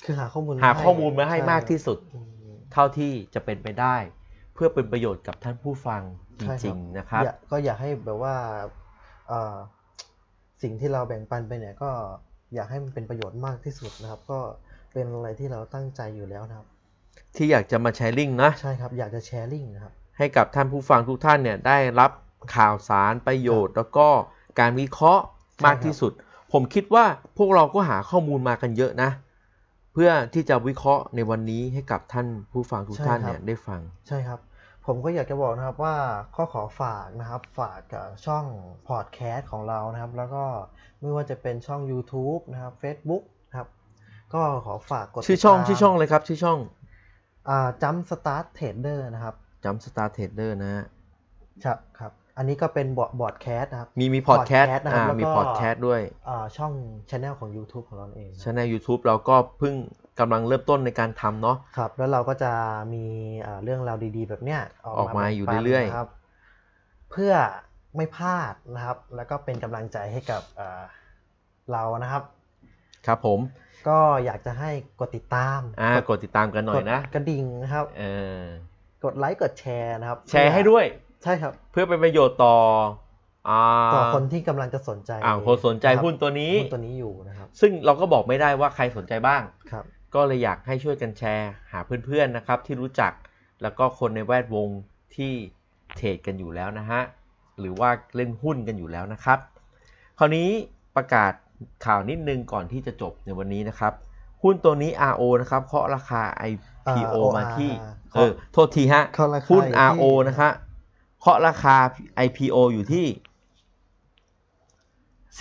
[0.05, 2.19] คือหาข้อมูลหาข้อมูลมาให้ช่มากที่สุดอื
[2.53, 3.97] มเท่าที่จะเป็นไปได้
[4.55, 6.03] เพื่อเป็นประโยชน์กับท่านผู้ฟัง
[6.41, 8.35] จใช่ริงๆนะครับอย่าก็อยากให้แบบว่า
[9.29, 9.57] เอ่อ
[10.62, 11.91] สิ่งที่เราแบ่งปันไปเนี่ยก็
[12.55, 14.39] อยากให้มันเป็นประโยชน์มากที่สุดนะครับ ก็
[14.93, 16.66] เป็นอะไรที่เราตั้งใจอยู่แล้วนะครับ
[17.37, 22.11] ที่อยากจะมาแชร์ลิงก์นะใช่ครับอยากจะแชร์ลิงก์นะครับ ให้กับท่านผู้ฟังทุกท่านเนี่ยได้รับ
[22.57, 24.09] ข่าวสารประโยชน์ แล้วก็
[24.61, 25.25] การวิเคราะห์
[25.66, 26.12] มากที่สุด
[26.53, 27.05] ผมคิดว่า
[27.38, 29.11] พวกเราก็หาข้อมูลมากันเยอะนะ
[29.92, 34.40] เพื่อที่จะวิเคราะห์ในวันนี้ให้กับท่านผู้ฟังทุกท่านเนี่ยได้ฟัง ใช่ครับ
[34.86, 35.96] ผมก็อยากจะบอกนะครับว่า
[36.36, 38.44] ก็ขอฝากนะครับ ฝากกับช่อง
[38.88, 40.44] พอดแคสต์ของเรานะครับ แล้วก็
[41.01, 43.68] ไม่ว่าจะเป็นช่อง YouTube นะครับ Facebook นะครับ
[44.34, 46.59] ก็ขอฝากกดชื่อช่องติดตามชื่อช่องเลยครับ ชื่อช่อง
[47.49, 49.34] อ่า Jump Start Trader นะครับ
[49.64, 50.84] Jump Start Trader นะฮะ
[51.64, 56.72] ครับครับ อันนี้ก็เป็นบอร์ดบอร์ดแคสต์นะครับมีมีพอดแคสต์ podcast นะครับอ่าแล้วก็มีพอดแคสต์ด้วยอ่าช่อง
[57.11, 59.74] ช anel ของ YouTube ของเราเองนะ ช anel YouTube เราก็เพิ่ง
[60.20, 62.53] กำลังเริ่มต้นในการทำเนาะ ครับแล้วเราก็จะ
[62.95, 63.05] มี
[63.47, 64.61] อ่าเรื่องราวดีๆ แบบเนี้ย
[64.99, 66.09] ออกมาแบ่งอยู่ปันเรื่อยๆ นะครับ
[67.11, 67.32] เพื่อ
[67.97, 70.82] ไม่พลาดนะครับ แล้วก็เป็นกำลังใจให้กับอ่า
[71.72, 72.22] เรานะครับ
[73.07, 73.41] ครับผม
[73.89, 74.70] ก็อยากจะให้
[75.01, 78.05] กดติดตามอ่ากดติดตามกันหน่อยนะกดกระดิ่งนะครับ เอ
[78.41, 78.43] อ
[79.05, 80.84] กดไลค์กดแชร์นะครับแชร์ให้ด้วย
[81.23, 82.57] ใช่ครับ เพื่อเป็นประโยชน์ต่อ
[83.49, 83.62] อ่า
[83.95, 93.12] ต่อคนที่กำลังจะสนใจอ่าคนสนใจะครับหุ้นตัวนี้หุ้นตัวนี้อยู่นะครับ ซึ่งเราก็บอกไม่ได้ว่าใครสนใจบ้างครับ ก็เลยอยากให้ช่วยกันแชร์หาเพื่อนๆนะครับ ที่รู้จัก
[93.62, 94.69] แล้วก็คนในแวดวง
[95.16, 95.33] ที่
[95.97, 97.01] เทรดกันอยู่แล้วนะฮะ
[97.61, 99.39] หรือว่าเล่นหุ้นกันอยู่แล้วนะครับ
[100.19, 100.49] คราวนี้
[100.97, 101.33] ประกาศ
[101.87, 103.93] ข่าวนิดนึงก่อนที่จะจบในวันนี้นะครับ
[104.43, 110.49] หุ้นตัวนี้ RO นะครับเคาะราคา IPO อ่ามาที่ OR เออโทษทีฮะเคาะราคาหุ้นอยู่ที่ RO นะคะ
[111.19, 111.77] เคาะราคา
[112.27, 113.07] IPO อยู่ที่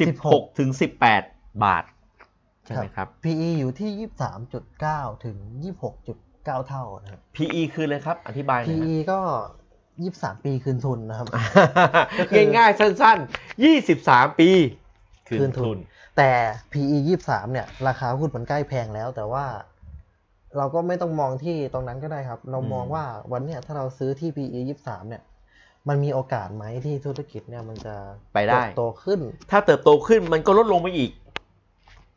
[0.08, 0.70] 16ถึง
[1.16, 1.84] 18 บาท
[2.66, 4.10] ใช่ไหมครับ PE อยู่ที่
[4.58, 5.38] 23.9 ถึง
[6.02, 9.20] 26.9 เท่านะครับ PE คือเลยครับ อธิบายหน่อย PE ก็
[9.82, 11.28] 23 ปีคืนทุนนะครับ
[12.20, 14.50] ก็คือง่ายๆ สั้นๆ 23 ปี
[15.28, 15.78] คืนทุน
[16.18, 16.32] แต่
[16.72, 19.46] PE 23 เนี่ย ราคาหุ้นมันใกล้แพงแล้ว แต่ว่า
[20.58, 25.24] เราก็ไม่ต้องมองที่ตรงนั้นก็ได้ครับ เรามองอืมว่าวันเนี้ยถ้าเราซื้อที่ PE 23 เนี่ย
[25.90, 27.96] มันมีโอกาสไหมที่ธุรกิจเนี่ยมันจะ
[28.34, 29.20] ไปได้ เติบโตขึ้น
[29.52, 31.12] ถ้าเติบโตขึ้นมันก็ลดลงไปอีก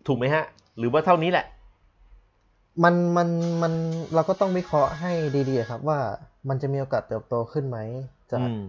[0.07, 0.45] ถูกไหมฮะ
[0.79, 1.47] หรือว่าเท่านี้แหละ
[2.85, 3.29] มันมัน
[3.62, 3.73] มัน
[4.14, 5.12] เราก็ต้องวิเคราะห์ให้
[5.49, 5.99] ดีๆครับว่า
[6.49, 7.79] มันจะมีโอกาสเติบโตขึ้นไหม
[8.31, 8.62] จากอืม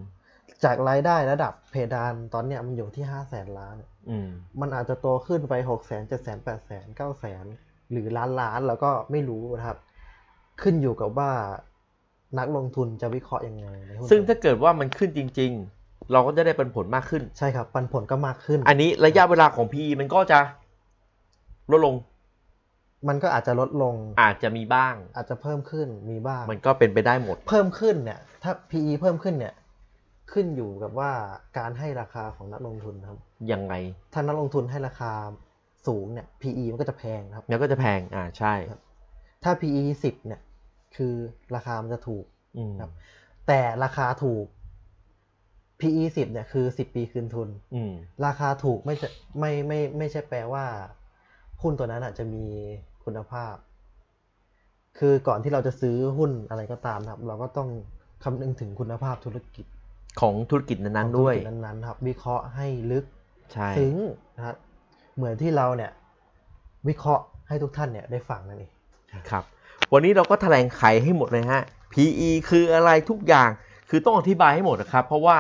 [0.64, 3.76] จากรายได้ระดับเพดานตอนเนี้ยมันอยู่ที่ห้าแสนล้าน
[4.10, 4.30] อืม
[4.62, 7.46] มันอาจจะโตขึ้นไปหกแสนเจ็ดแสนแปดแสนเก้าแสน
[7.92, 9.78] หรือล้านล้านเราก็ไม่รู้นะครับ
[10.62, 11.32] ขึ้นอยู่กับว่า
[12.40, 15.52] นักลงทุนจะวิเคราะห์ยังไงในหุ้นซึ่งถ้าเกิดว่ามันขึ้นจริง
[15.82, 20.40] ๆ เราก็จะได้เป็นผลมากขึ้น ใช่ครับ ปันผลก็มากขึ้น อันนี้ระยะเวลาของ PE มันก็จะ
[21.72, 21.96] ลดลง
[23.10, 29.54] มันก็อาจจะลดลง อาจจะมีบ้าง อาจจะเพิ่มขึ้นมีบ้าง มันก็เป็นไปได้หมด เพิ่มขึ้นเนี่ย ถ้า PE เพิ่มขึ้นเนี่ย
[30.34, 31.12] ขึ้นอยู่กับว่า
[31.58, 33.18] การให้ราคาของนักลงทุนครับ
[33.52, 33.74] ยังไง
[34.14, 35.12] ถ้านักลงทุนให้ราคา
[35.88, 38.54] สูงเนี่ย PE มันก็จะแพงนะครับแล้วก็จะแพง อ่า ใช่
[39.44, 40.42] ถ้า PE สิบเนี่ย
[40.96, 41.14] คือ
[41.56, 42.26] ราคามันจะถูก
[42.58, 42.92] อืมครับ
[43.48, 44.46] แต่ราคาถูก
[45.80, 47.92] PE สิบเนี่ยคือสิบปีคืนทุนอืม
[48.26, 49.08] ราคาถูกไม่จะ
[49.40, 50.66] ไม่ไม่ไม่ใช่แปลว่า
[51.62, 52.46] หุ้นตัวนั้นอาจจะมี
[53.04, 53.56] คุณภาพ
[55.00, 57.70] คือก่อนที่เราจะซื้อหุ้นอะไรก็ตามนะครับ เราก็ต้อง
[58.24, 59.66] คำนึงถึงคุณภาพธุรกิจ
[60.22, 63.06] ของธุรกิจนั้นของๆด้วยธุรกิจนั้นๆครับ วิเคราะห์ให้ลึก
[63.54, 63.96] ใช่ซึ้ง
[64.36, 64.56] นะครับ
[65.16, 65.92] เหมือนที่เราเนี่ย
[66.88, 68.72] วิเคราะห์ให้ทุกท่านเนี่ยได้ฟังนั่นเอง
[69.30, 69.44] ครับ
[69.94, 71.62] วันนี้เราก็แถลงไขให้หมดเลยฮะ
[71.94, 73.50] PE คืออะไรทุกอย่าง
[73.90, 75.38] คือต้องอธิบายให้หมดนะครับ เพราะว่า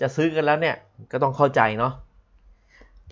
[0.00, 0.76] จะซื้อกันแล้วเนี่ย
[1.12, 1.92] ก็ต้องเข้าใจเนาะ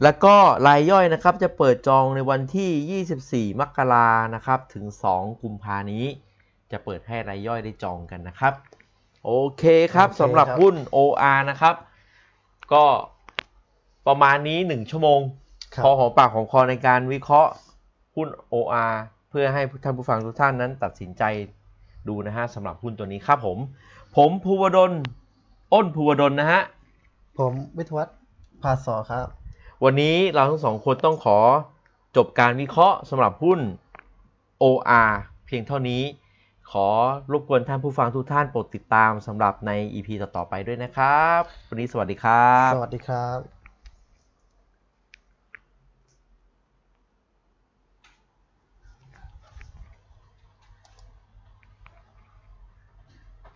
[0.03, 0.35] แล้วก็
[0.67, 4.85] รายย่อยนะครับจะเปิดจองในวันที่ 24 มกรานะครับ ถึง
[5.15, 6.05] 2 กุมภานี้
[6.73, 8.53] จะเปิดให้รายย่อยได้จองกันนะครับ
[9.25, 9.65] โอเค
[9.95, 11.75] ครับโอเคสำหรับครับหุ้น OR นะครับ
[12.73, 12.85] ก็
[14.07, 15.21] ประมาณนี้ 1 ชั่วโมง
[15.75, 17.51] ครับพอหอมปากของคอในการวิเคราะห์
[18.17, 18.93] หุ้น OR
[19.31, 21.23] เพื่อให้ท่านผู้ฟังทุกท่านนั้นตัดสินใจ
[22.09, 23.59] ดูนะฮะสำหรับหุ้นตัวนี้ครับผม
[24.17, 24.93] ผมภูวดล
[25.73, 26.61] อ้นภูวดลนะฮะ
[27.39, 28.17] ผมวิทยวัฒน์
[28.63, 29.27] ภาสอครับ
[29.85, 31.39] วันนี้เราทั้งสองคนต้องขอ
[32.17, 33.61] จบการวิเคราะห์สำหรับหุ้น
[34.63, 35.13] OR
[35.47, 36.03] เพียงเท่านี้
[36.71, 36.89] ขอ
[37.33, 43.60] รบกวนท่านผู้ฟังทุกท่านโปรดติดตามสำหรับใน EP ต่อๆไปด้วยนะครับ วันนี้สวัสดีครับ สวัสดีครับ